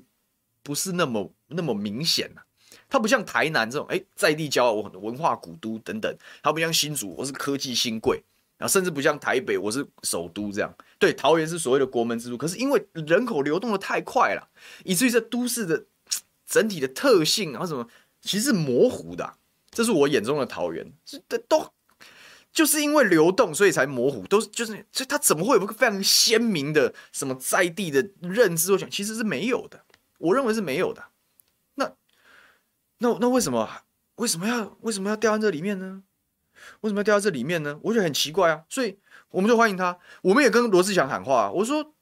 [0.61, 2.41] 不是那么那么明显呐、
[2.89, 6.13] 它不像台南这种，哎，在地骄傲，我文化古都等等。
[6.41, 8.21] 它不像新竹，我是科技新贵。
[8.57, 10.73] 然后甚至不像台北，我是首都这样。
[10.99, 14.47] 对，桃园是所谓的国门之都，可是因为人口流动的太快了，
[14.85, 15.83] 以至于这都市的
[16.53, 17.87] 整体的特性，然后什么
[18.21, 19.33] 其实是模糊的。
[19.71, 21.73] 这是我眼中的桃园，这，都
[22.51, 24.27] 就是因为流动，所以才模糊。
[24.27, 28.71] 都是就是，所以它怎么会有一个非常鲜明的什么在地的认知？
[28.71, 29.83] 我想其实是没有的，
[30.19, 31.05] 我认为是没有的。
[31.73, 31.91] 那
[32.99, 33.67] 那那为什么
[34.17, 36.03] 为什么要为什么要掉在这里面呢？
[36.81, 37.79] 为什么要掉在这里面呢？
[37.81, 38.99] 我觉得很奇怪啊，所以
[39.31, 39.97] 我们就欢迎他。
[40.21, 41.95] 我们也跟罗志祥喊话，我说，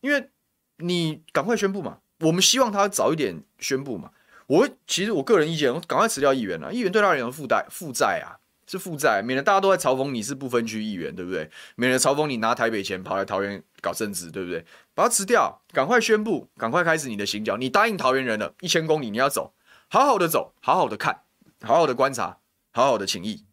[0.00, 0.30] 因为
[0.76, 4.10] 你赶快宣布嘛，我们希望他早一点宣布嘛。
[4.46, 11.48] 我其实我个人意见，我赶快辞掉议员了，议员对他而言负债负债啊，是负债，免得大家都在嘲讽你是不分区议员，对不对？
[11.76, 14.64] 免得嘲讽你拿台北钱跑来桃园搞政治，对不对？
[14.94, 17.56] 把他辞掉，赶快宣布，赶快开始你的行脚。
[17.56, 19.54] 你答应桃园人了，一千公里你要走，
[19.88, 21.22] 好好的走，好好的看，
[21.62, 22.38] 好好的观察，
[22.72, 23.44] 好好的请益。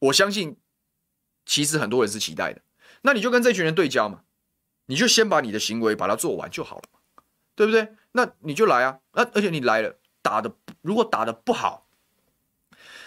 [0.00, 0.56] 我相信，
[1.46, 2.62] 其实很多人是期待的。
[3.02, 4.22] 那你就跟这群人对焦嘛，
[4.86, 6.82] 你就先把你的行为把它做完就好了，
[7.60, 7.88] 对不对？
[8.12, 10.50] 那你就来啊，那而且你来了，打的
[10.80, 11.86] 如果打的不好，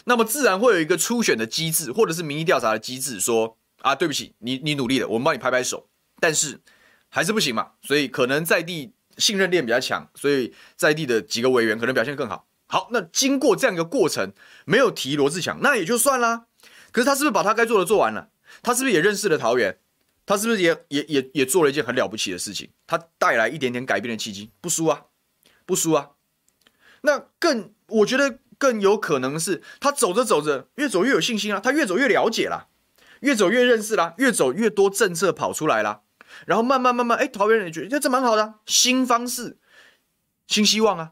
[0.03, 5.87] 那么自然会有一个初选的机制，或者是民意调查的机制，说啊，对不起，你你努力了，我们帮你拍拍手，
[6.19, 6.61] 但是
[7.09, 7.71] 还是不行嘛。
[7.81, 12.45] 所以可能在地信任链比较强，所以在地的几个委员可能表现更好。
[12.67, 14.33] 好，那经过这样一个过程，
[14.65, 16.45] 没有提罗志强，那也就算啦。
[16.91, 18.29] 可是他是不是把他该做的做完了？
[18.61, 19.79] 他是不是也认识了桃园？
[20.26, 22.69] 他是不是也也也也做了一件很了不起的事情？
[22.88, 25.05] 他带来一点点改变的契机，不输啊，
[25.65, 26.11] 不输啊。
[27.01, 32.69] 那更我觉得更有可能是他走着走着越走越有信心了，他越走越了解了，
[33.19, 36.03] 越走越认识了，越走越多政策跑出来了，
[36.45, 39.57] 然后慢慢慢慢，哎，桃园人也觉得这蛮好的，新方式，
[40.47, 41.11] 新希望啊。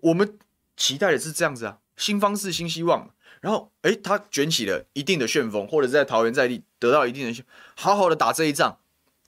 [0.00, 0.38] 我们
[0.76, 3.14] 期待的是这样子啊，新方式，新希望。
[3.42, 8.78] 然后，哎，他卷起了一定的旋风，或者在桃园在地得到一定的，好好的打这一仗，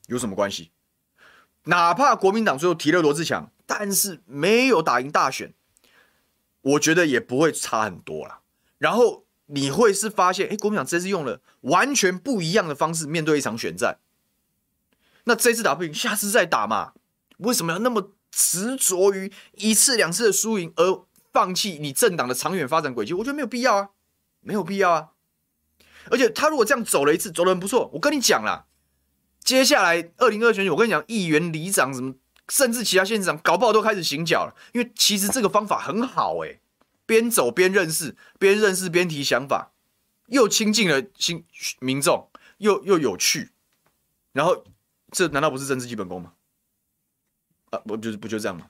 [0.06, 0.70] 有什么关系？
[1.64, 5.52] 哪怕国民党最后提了罗志强，但是没有打赢大选，
[6.60, 8.38] 我觉得也不会差很多啦。
[8.78, 13.98] 然后你会是发现，哎，国民党这次用了完全不一样的方式面对一场选战，
[15.24, 16.92] 那这次打不赢，下次再打嘛？
[17.38, 23.90] 为什么要那么执着于一次两次的输赢而放弃你政党的长远发展轨迹，我觉得没有必要啊，
[24.44, 25.10] 没有必要啊。
[26.10, 28.66] 而且他如果这样走了一次，走得很不错，我跟你讲啦，
[29.40, 32.14] 接下来二零二选举，我跟你讲，议员、里长什么，
[32.48, 36.60] 甚至其他县长，搞不好都开始行脚了，因为其实这个方法很好诶，
[37.06, 39.72] 边走边认识，边认识边提想法，
[40.26, 41.44] 又亲近了新
[41.80, 43.50] 民众，又又有趣，
[44.32, 44.64] 然后
[45.10, 46.34] 这难道不是政治基本功吗？
[47.70, 48.68] 啊，不就是不就这样吗？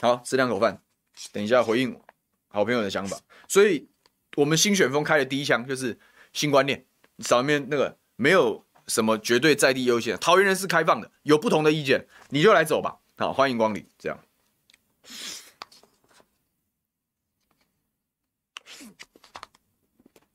[0.00, 0.82] 好，吃两口饭，
[1.30, 2.00] 等一下回应
[2.48, 3.16] 好朋友的想法。
[3.46, 3.88] 所以，
[4.36, 5.98] 我们新选风开的第一枪就是
[6.32, 6.86] 新观念，
[7.18, 12.98] 上面那个没有什么绝对在地优先，桃园人是开放的，有不同的意见你就来走吧。
[13.16, 14.18] 好，欢迎光临，这样。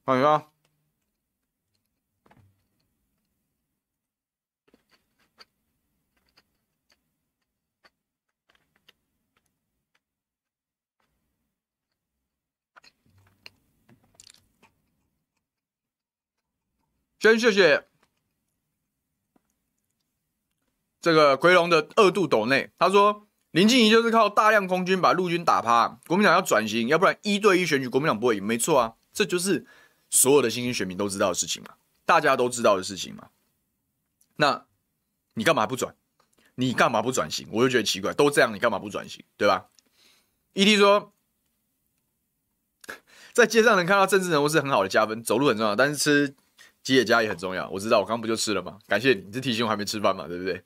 [0.04, 0.55] 欢迎啊。
[17.32, 17.88] 先谢谢
[21.02, 29.66] 这个奎龙的二度斗内，他说林静怡就是靠大量空军把陆军打趴，国民党要转型，要不然一对一选举国民党不会赢，没错啊，这就是
[30.10, 33.30] 所有的新兴选民都知道的事情嘛，大家都知道的事情嘛。
[34.36, 34.66] 那
[35.36, 35.96] 你干嘛不转？
[36.56, 37.48] 你干嘛不转型？
[37.52, 39.24] 我就觉得奇怪，都这样，你干嘛不转型？
[39.38, 39.68] 对吧
[40.54, 41.14] ？ET 说，
[43.34, 46.36] 在街上能看到政治人物是很好的加分，走路很重要，但是吃。
[46.86, 48.78] 吉野家也很重要，我知道，我刚不就吃了吗？
[48.88, 50.64] 感谢你，你这提醒我还没吃饭嘛，对不对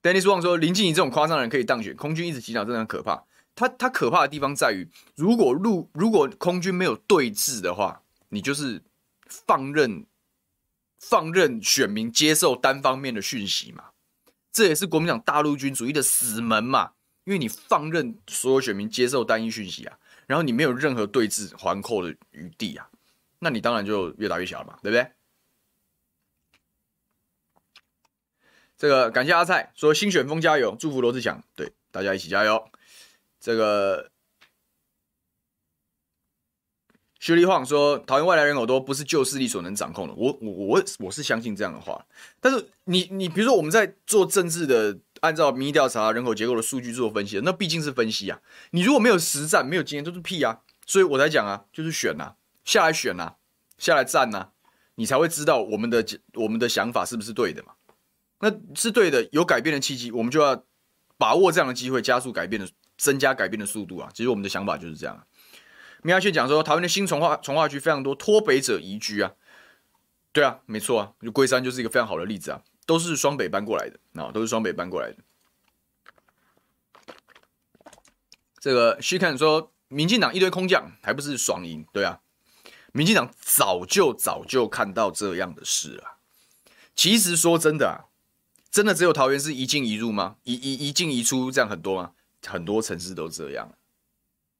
[0.00, 3.24] ？Dennis Wang 说，林静怡这种夸张的人可以当选，空军一直击倒，真的很可怕。
[3.56, 8.84] 他他可怕的地方在于，如果陆如果空军没有对峙的话，你就是
[9.26, 10.06] 放任
[11.00, 13.90] 放任选民接受单方面的讯息嘛，
[14.52, 16.92] 这也是国民党大陆军主义的死门嘛。
[17.24, 19.96] 因为你放任所有选民接受单一讯息啊，
[20.26, 22.90] 然后你没有任何对峙环扣的余地啊，
[23.38, 25.12] 那你当然就越打越小了嘛，对不对？
[28.76, 32.68] 这个感谢阿蔡说新选风加油，祝福罗志祥，对，大家一起加油。
[33.38, 34.10] 这个
[37.20, 42.04] 薛立晃说桃园外来人口多，不是旧势力所能掌控的，我我我我是相信这样的话，
[42.40, 44.98] 但是你你比如说我们在做政治的。
[45.22, 48.40] 按照民意调查人口结构的数据做分析，那毕竟是分析啊。
[48.72, 50.60] 你如果没有实战，没有经验，都是屁啊。
[50.84, 53.36] 所以我才讲啊，就是选啊，下来选啊，
[53.78, 54.50] 下来战啊，
[54.96, 56.04] 你才会知道我们的
[56.34, 57.72] 我们的想法是不是对的嘛。
[58.40, 60.64] 那是对的，有改变的契机，我们就要
[61.16, 62.68] 把握这样的机会，加速改变的，
[62.98, 64.10] 增加改变的速度啊。
[64.12, 65.24] 其实我们的想法就是这样啊。
[66.02, 69.30] 米亚轩讲说，台湾的新从化从化区非常多脱北者移居啊。
[70.32, 72.62] 对啊，没错啊，就龟山就是一个非常好的例子啊。
[72.92, 75.16] 都是双北搬过来的啊，都是双北搬过来的。
[78.60, 81.86] 这个徐看说，民进党一堆空降，还不是爽赢？
[81.90, 82.20] 对啊，
[82.92, 86.18] 民进党早就早就看到这样的事了。
[86.94, 88.12] 其实说真的啊，
[88.70, 90.36] 真的只有桃园是一进一入吗？
[90.42, 92.12] 一一一进一出这样很多吗？
[92.46, 93.72] 很多城市都这样。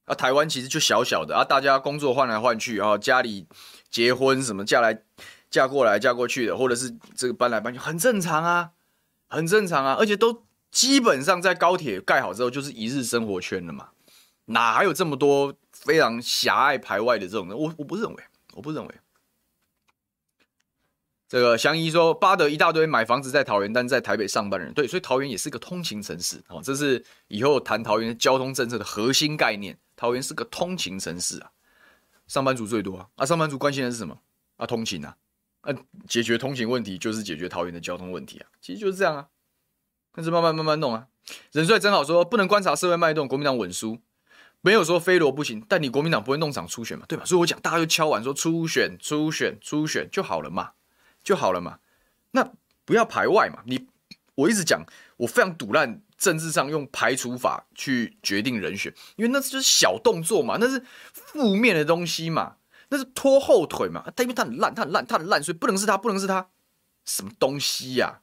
[0.06, 3.46] 啊，台湾其实就小小的啊，大家工作换来换去啊，家里
[3.90, 5.02] 结婚什么嫁来。
[5.52, 8.72] 嫁过来嫁过去的，或者是这个搬来搬去，很正常啊，
[9.28, 13.90] 很正常啊，而且都基本上在高铁盖好之后就是一日生活圈了嘛，
[14.46, 17.56] 哪还有这么多非常狭隘排外的这种人？
[17.56, 18.24] 我我不认为，
[18.54, 18.94] 我不认为。
[21.28, 29.78] 这个祥仪说，巴德一大堆买房子在桃园，但在台北上班人，对，所以桃园也是个通勤城市哦，这是以后谈桃园交通政策的核心概念。
[29.96, 31.50] 桃园是个通勤城市啊，
[32.26, 34.18] 上班族最多啊，啊，上班族关心的是什么？
[34.56, 35.16] 啊，通勤啊。
[35.62, 35.74] 啊，
[36.06, 39.28] 解决通勤问题就是解决桃园的交通问题啊，其实就是这样啊，
[40.12, 41.08] 但是慢慢慢慢弄啊。
[41.52, 44.00] 人帅真好说，不能观察社会脉动，国民党稳输，
[44.60, 47.24] 没有说非罗不行，但你国民党不会弄场初选嘛，对吧？
[47.24, 50.72] 所以我讲，大家就敲碗说初选、初选、初选就好了嘛，
[51.22, 51.78] 就好了嘛。
[52.32, 52.52] 那
[52.84, 53.86] 不要排外嘛，你
[54.34, 54.84] 我一直讲，
[55.18, 62.56] 我非常赌烂政治上用排除法去决定人选，因为那就是小动作嘛，那是负面的东西嘛。
[62.92, 64.04] 那是拖后腿嘛？
[64.14, 66.46] 他因为他很烂，他很烂，他很烂，所以不能是他，不能是他，
[67.06, 68.20] 什么东西呀、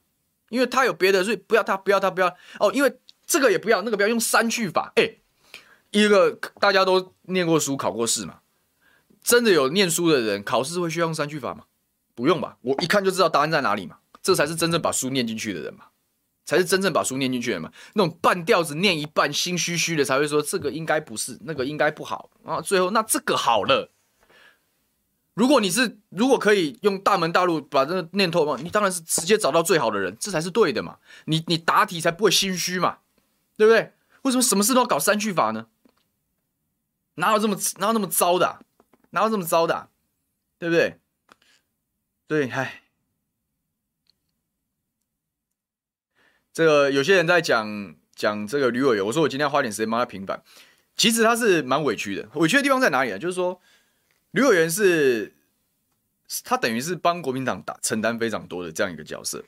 [0.48, 2.28] 因为他有别的，所以不要他，不要他，不要
[2.60, 2.70] 哦。
[2.72, 4.92] 因为这个也不要，那个不要，用删去法。
[4.94, 5.16] 哎，
[5.90, 8.38] 一个大家都念过书、考过试嘛，
[9.24, 11.64] 真的有念书的人考试会需要用删去法吗？
[12.14, 12.56] 不用吧？
[12.60, 13.96] 我一看就知道答案在哪里嘛。
[14.22, 15.86] 这才是真正把书念进去的人嘛，
[16.44, 17.72] 才是真正把书念进去的人嘛。
[17.94, 22.60] 那种半吊子念一半，心虚虚的才会说这个应该不是，那个应该不好啊。
[22.60, 23.90] 最后那这个好了。
[25.40, 30.98] 如果你是如果可以用大门大路把这个念头嘛，你当然是直接找到最好的人，这才是对的嘛。
[31.24, 32.98] 你你答题才不会心虚嘛，
[33.56, 33.94] 对不对？
[34.20, 35.68] 为什么什么事都要搞三句法呢？
[37.14, 38.58] 哪有这么哪有那么糟的？
[39.12, 39.88] 哪有这么糟的？
[40.58, 40.98] 对不对？
[42.26, 42.82] 对，嗨，
[46.52, 50.42] 这个有些人在讲讲这个吕委员，我说我今天要花点时间帮他平反。
[50.96, 53.16] 其实他是蛮委屈的，委屈的地方在哪里啊？
[53.16, 53.58] 就是说，
[54.32, 55.34] 吕委员是，
[56.44, 59.42] 他等于是帮国民党打承担非常多的这样一个角色，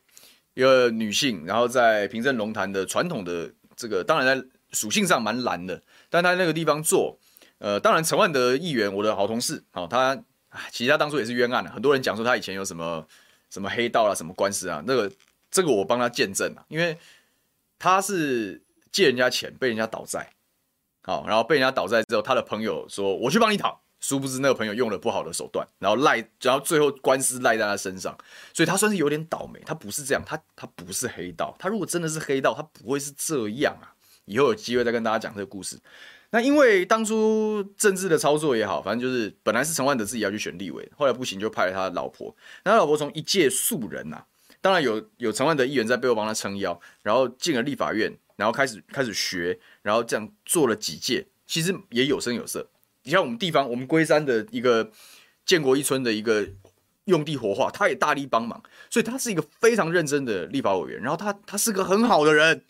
[0.54, 5.80] 一个女性，然后在平镇龙潭的传统的这个，当然在属性上蛮蓝的，
[6.10, 7.18] 但他那个地方做，
[7.58, 10.16] 呃，当然陈万德议员，我的好同事，好、哦，他，
[10.70, 13.06] 其实他当初也是冤案的，很多人讲说他以前有什么
[13.50, 15.10] 什么黑道啊，什么官司啊，那个
[15.50, 16.98] 这个我帮他见证了，因为
[17.78, 20.32] 他是借人家钱，被人家倒债。
[21.04, 28.14] 好，然后被人家倒债之后，他的朋友说：“我去帮你讨。”殊不知那个朋友用了不好的手段，然后赖，然后最后官司赖在他身上，
[28.52, 29.62] 所以他算是有点倒霉。
[29.64, 31.56] 他不是这样，他他不是黑道。
[31.56, 33.94] 他如果真的是黑道，他不会是这样啊。
[34.24, 35.78] 以后有机会再跟大家讲这个故事。
[36.30, 42.34] 那因为当初政治的操作也好，反正就是本来是陈万德自己要去选立委，后来不行就派了他老婆。
[42.64, 44.26] 那他老婆从一介素人呐、啊，
[44.60, 48.12] 当然有有陈万德议员在背后帮他撑腰，然后进了立法院。
[48.34, 52.66] 然后开始开始学，然后这样做了几届，其实也有声有色。
[53.02, 54.90] 你像我们地方，我们龟山的一个
[55.44, 56.48] 建国一村的一个
[57.04, 61.00] 用地活化，他也大力帮忙，所以他是一个非常认真的立法委员。
[61.00, 62.62] 然后他他是个很好的人，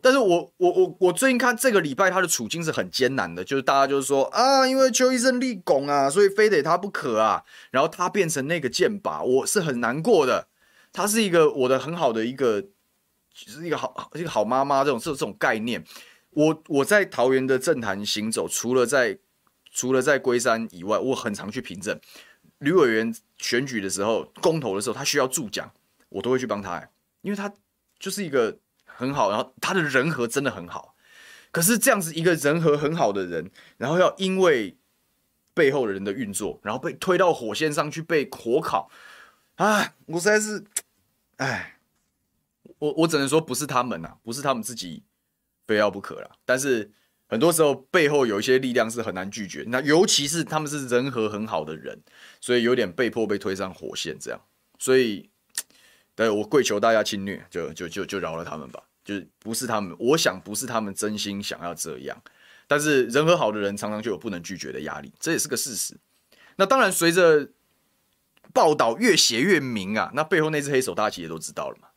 [0.00, 7.42] 但是我我我我最近看这个礼拜他的处境是很艰难的，就是大家就是说啊，因为邱医生立功啊，所以非得他不可啊。
[7.70, 10.48] 然后他变成那个剑靶，我是很难过的。
[10.92, 12.64] 他是一个我的很好的一个。
[13.36, 15.84] 其实一个好一个好妈妈这种这这种概念，
[16.30, 19.18] 我我在桃园的政坛行走，除了在
[19.74, 22.00] 除了在龟山以外，我很常去平镇。
[22.60, 25.70] 吕委员选举的时候，公投的时候，他需要助讲，
[26.08, 26.88] 我都会去帮他，
[27.20, 27.52] 因为他
[27.98, 28.56] 就是一个
[28.86, 30.94] 很好，然后他的人和真的很好。
[31.50, 34.78] 可是这样子一个人和很好的人，然后要因为
[35.52, 38.88] 背后的人的运作，然后被推到火线上去被火烤，
[39.56, 40.64] 啊，我实在是，
[41.36, 41.72] 哎。
[42.78, 45.02] 我我只能说不是他们呐、啊，不是他们自己
[45.66, 46.30] 非要不可啦。
[46.44, 46.90] 但是
[47.26, 52.02] 很多时候背后有一些力量是很难拒绝，那尤其是他们是人和很好的人，
[52.40, 54.40] 所以有点被迫被推上火线这样。
[54.78, 55.30] 所以，
[56.14, 58.82] 对，我跪求大家轻虐，就就就就饶了他们吧。
[59.04, 62.22] 就是不是他们，我想不是他们真心想要这样。
[62.66, 65.96] 但是人和好的人常常就有不能拒绝的压力，这也是个事实。
[66.56, 67.50] 那当然，随着
[68.52, 71.88] 报道越写越明啊，那背后那只黑手大家其实都知道了嘛。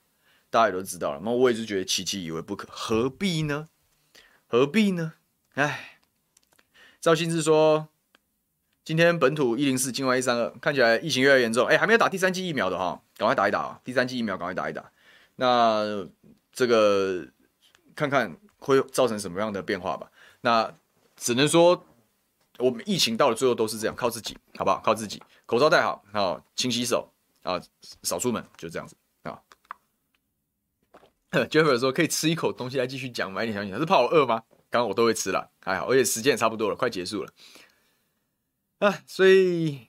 [0.50, 3.68] 大家也都知道了，那我也是觉得期期以为不可，何必呢？
[4.48, 5.14] 何必呢？
[5.56, 6.00] 哎，
[7.02, 7.89] 赵信志说，
[8.86, 11.68] 今天本土一零四，境外一三二，看起来疫情越来越严重。
[11.68, 13.82] 哎，还没有打第三剂疫苗的哈，赶快打一打啊！
[13.84, 14.89] 第三剂疫苗赶快打一打。
[15.36, 16.08] 那
[16.54, 17.28] 这个
[17.93, 20.10] 看看会造成什么样的变化吧？
[20.41, 20.74] 那
[21.18, 21.86] 只能说，
[22.58, 24.82] 我们疫情到了最后都是这样，靠自己，好不好？
[24.82, 27.12] 靠自己，口罩戴好，好，勤洗手
[27.43, 27.62] 啊，
[28.04, 28.95] 少出门，就这样子。
[31.50, 34.44] Jeffer 说：“可以吃一口东西来继续讲，买点小点，是怕我饿吗？
[34.70, 37.32] 刚刚我都会吃了，还好，而且时间也差不多了，快结束了
[38.80, 39.00] 啊。
[39.06, 39.88] 所以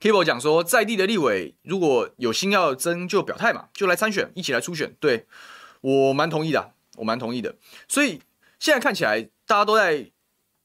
[0.00, 4.94] Kibo 讲说，在地的立委如果有心要争，就表态嘛，就来参选，一起来初选。
[4.98, 5.26] 对，
[5.80, 7.56] 我蛮同意的，我蛮同意的。
[7.88, 8.20] 所以
[8.58, 10.10] 现在看起来，大家都在，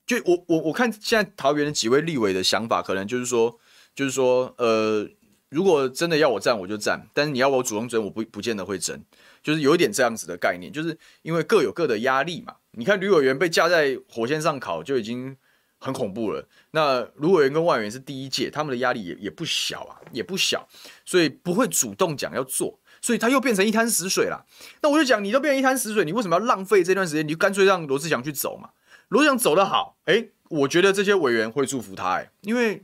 [0.06, 3.60] 就我我我看现在桃园的几位立委的想法，可能就是说，
[3.94, 5.08] 就是说，呃，
[5.50, 9.04] 如果真的要我站，我就站，但是你要我主动争，我不不见得会争。”
[9.48, 12.54] 就是有一点这样子的概念，就是因为各有各的压力嘛。
[12.72, 15.38] 你看吕委员被架在火线上考就已经
[15.78, 20.68] 很恐怖了，那卢委员跟万员是第一届，他们的压力也也不小啊，也不小，
[21.06, 24.46] 所以不会主动讲要做，所以他又变成一滩死水了。
[24.82, 27.26] 那我就讲，你都变成一滩死水，你为什么要浪费这段时间？
[27.26, 28.72] 你就干脆让罗志祥去走嘛。
[29.08, 32.84] 罗志祥走得好，哎、我觉得这些委员会祝福他、欸，哎，因为。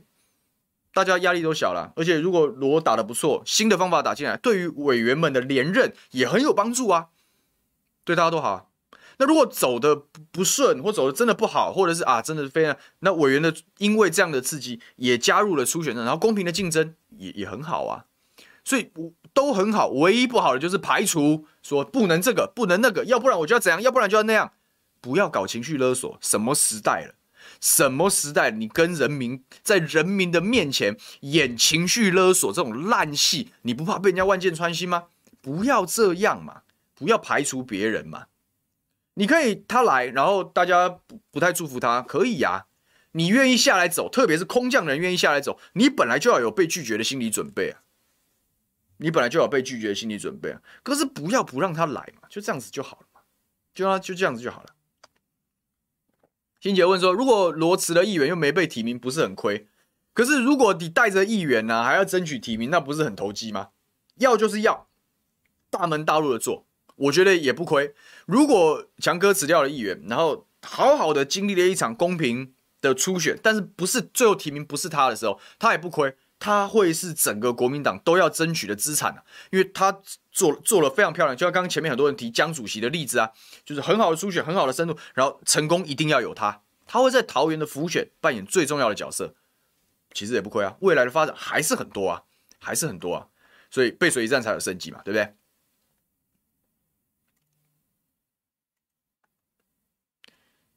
[0.94, 7.08] 大家压力都小了，而且如果罗打得不错，新的方法打进来，对于委员们的连任也很有帮助啊，
[8.04, 8.70] 对大家都好。
[9.18, 9.94] 那如果走的
[10.30, 18.06] 不顺，或走的真的不好，或者是啊，真的是非常，那委员的因为这样的刺激也加入了初选，然后公平的竞争也也很好啊，
[18.64, 18.90] 所以
[19.32, 19.88] 都很好。
[19.88, 24.52] 唯一不好的就是排除说不能这个，不能那个，要不然我就要怎样，要不然就要那样，
[25.00, 26.16] 不要搞情绪勒索。
[26.20, 27.14] 什么时代了？
[27.64, 28.50] 什么时代？
[28.50, 35.04] 你跟人民在人民的面前演情绪勒索这种烂戏，你不怕被人家万箭穿心吗？
[35.40, 36.60] 不要这样嘛，
[36.94, 38.26] 不要排除别人嘛。
[39.14, 42.66] 你可以他来，然后大家不不太祝福他，可以呀。
[43.12, 47.80] 你愿意下来走，特别是空降人愿意下来走，你本来就要有被拒绝的心理准备啊。
[48.98, 50.60] 你本来就有被拒绝的心理准备啊。
[50.82, 53.22] 可是不要不让他来嘛，就这样子就好了嘛，
[53.72, 54.73] 就让他就这样子就好了。
[56.64, 59.68] 金姐问说：“如果罗辞了议员又没被提名，不是很亏？
[60.14, 63.68] 可是如果你带着议员呢、还要争取提名，那不是很投机吗？
[64.16, 64.88] 要就是要，
[65.68, 66.64] 大门大路的做，
[66.96, 67.94] 我觉得也不亏。
[68.24, 76.16] 如果强哥辞掉了议员，然后好好的经历了一场公平的初选，但是不是最后提名不是他的时候，他也不亏。
[76.38, 80.00] 他会是整个国民党都要争取的资产啊，因为他
[80.34, 83.30] 做做了非常漂亮，就像刚刚前面很多人提江主席的例子啊，
[83.64, 89.34] 就是很好的初选，很好的深度，然后成功一定要有他，他会在桃园的浮选扮演最重要的角色，
[90.12, 92.24] 其实也不亏啊，未来的发展还是很多啊，
[92.60, 93.28] 还是很多啊，
[93.70, 95.34] 所以背水一战才有生机嘛，对不对？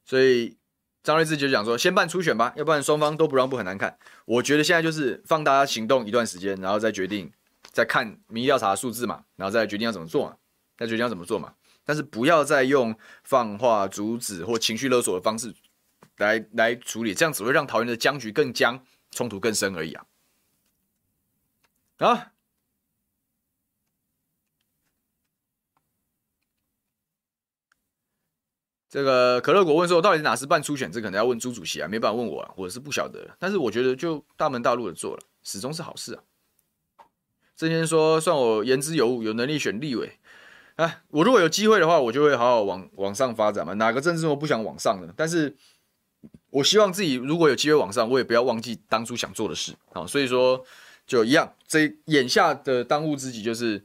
[0.05, 0.55] 所以。
[1.03, 3.97] 张瑞智就讲说，先办初选吧，要不然双方都不让步很难看。
[4.25, 7.31] 我觉得现在就是放大家行动一段时间，然后再决定，
[7.77, 10.35] 再看民意调查数字嘛，然后再决定要怎么做嘛，
[10.75, 11.53] 再决定要怎么做嘛。
[11.85, 15.53] 但是不要再用放话、阻止或情绪勒索的方式
[16.15, 20.05] 来来处理，这样只会让桃园的僵局更僵，冲突更深而已啊。
[21.99, 22.31] 啊。
[28.89, 30.91] 这个可乐果问说：“到底哪时办初选？
[30.91, 33.35] 这可能要问朱主席啊，没办法问我啊，我是不晓得。
[33.37, 36.23] 但是我觉得就大门大路的做了，始终是好事啊。”
[37.57, 40.11] 郑先生说：“算我言之有物，有能力选立委。
[40.75, 43.73] 哎，我如果有机会的话，我就会好好往往上发展嘛。
[43.73, 45.11] 哪个政治人物不想往上呢？
[45.17, 45.55] 但是
[46.51, 50.05] 我希望自己如果有机会往上，我也不要忘记当初想做的事啊。
[50.05, 50.63] 所以说
[51.07, 53.83] 就一样，这眼下的当务之急就是，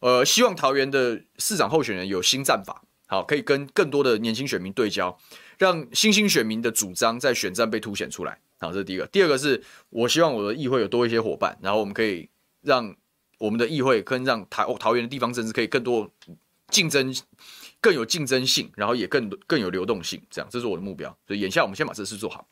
[0.00, 5.16] 呃，希望桃园的市长候选人有新战法。”好，可以跟更多的年轻选民对焦，
[5.58, 8.38] 让新兴选民的主张在选战被凸显出来。
[8.58, 9.06] 好，这是第一个。
[9.06, 12.28] 第二个是我希望我的议会有多一些伙伴，然后我们可以
[12.62, 12.96] 让
[13.38, 16.10] 我们的议会跟让桃桃园的地方政治可以更多
[16.68, 17.14] 竞争，
[17.80, 20.22] 更有竞争性，然后也更更有流动性。
[20.30, 21.16] 这样，这是我的目标。
[21.26, 22.48] 所以眼下我们先把这事做好。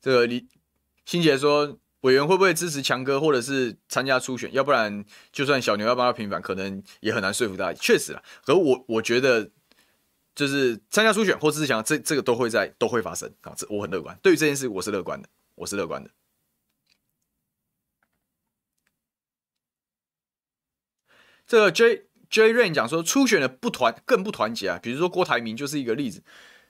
[0.00, 0.46] 这个李
[1.04, 1.78] 欣杰说。
[2.02, 4.52] 委员会不会支持强哥，或者是参加初选？
[4.52, 7.78] 要不然，就算小牛要帮他平反，可能也很难说服大家。
[7.80, 9.50] 确实啦，可我我觉得，
[10.32, 13.52] 就是参加初选或支持强，这这个都会在都会发生啊。
[13.56, 16.08] 这我很乐观，对于这件事我是乐观的，我是乐观的。
[21.48, 26.22] 这个 J J Rain 讲说，初选的不团更不团结啊，比如说郭台铭就是一个例子。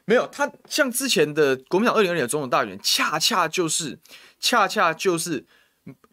[0.05, 3.99] 没有，他像之前的国民党二零二零的总统大选，恰恰就是，
[4.41, 5.45] 恰恰就是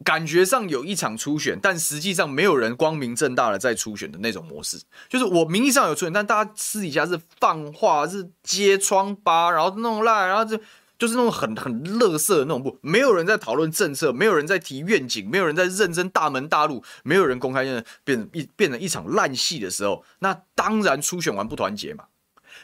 [0.04, 4.82] 感觉上有一场初选，但实际上没有人光明正大的在初选的那种模式。
[5.08, 10.60] 就是我名义上有初选，但大家私底下是放话，是揭疮疤，然后弄烂，然后就
[10.98, 22.06] 就是那种很很垃圾的那种不，没有人在讨论政策，没有人在提愿景，没有人在认真大门大路，没有人公开变变一变成一场烂戏的时候，那当然初选完不团结嘛。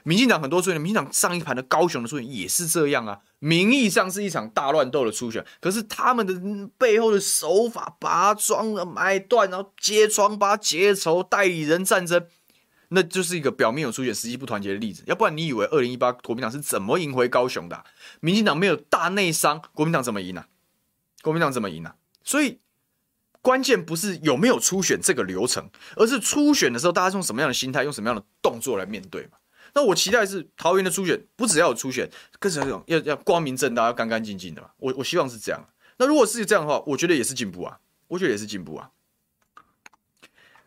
[0.03, 12.25] 民进党很多初选，民进党上一盘的高雄的初选也是这样啊，名义上是一场大乱斗的初选，可是他们的背后的手法，拔桩了买断，然后揭疮疤结仇，代理人战争，
[12.93, 15.01] 那就是一个表面有初选，实际不团结的例子。
[15.05, 17.85] 要不然你以为二零一八国民党是怎么赢回高雄的？
[18.19, 20.43] 民进党没有大内伤，国民党怎么赢呢？
[21.21, 21.93] 国民党怎么赢呢？
[22.23, 22.59] 所以
[23.41, 29.37] 关键不是有没有初选这个流程，而是初选的时候大家用什么样的心态，用什么样的动作来面对嘛。
[29.73, 34.69] 那我期待是桃园的初选，不只要有初选，更是要这种要要光明正大，要干干净净的嘛。
[34.77, 35.65] 我我希望是这样。
[35.97, 37.79] 那如果是这样的话，我觉得也是进步啊，
[38.09, 38.89] 我觉得也是进步啊。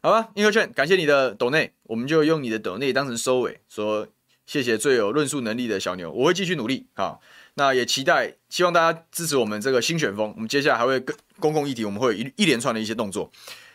[0.04, 4.06] 好吧，英和劝，感谢你的抖内，我们就用你的抖内当成收尾，说
[4.44, 7.16] 谢谢最有论述能力的小牛，我会继续努力啊。
[7.54, 13.30] 那也期待，希望大家支持我们这个新选风，我们接下来还会跟公共议题，我们会有一一连串的一些动作。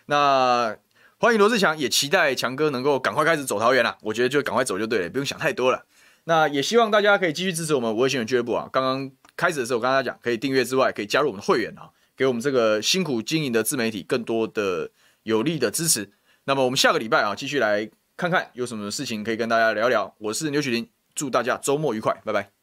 [0.05, 0.77] 那。
[1.21, 3.97] 欢迎罗志强，也期待强哥能够赶快开始走桃园了。
[4.03, 5.83] 我觉得就赶快走就对了，不用想太多了。
[6.25, 8.69] 那也希望大家可以继续支持我们五位新人俱乐部啊。
[8.71, 14.91] 刚刚开始的时候，我跟大家讲，可以订阅之外，可以加入我们的会员啊，给我们这个辛苦经营的自媒体更多的
[15.23, 16.09] 有力的支持。
[16.45, 20.15] 那么我们下个礼拜啊，继续来看看有什么事情可以跟大家聊聊。
[20.17, 22.58] 我是牛雪林，祝大家周末愉快，拜拜。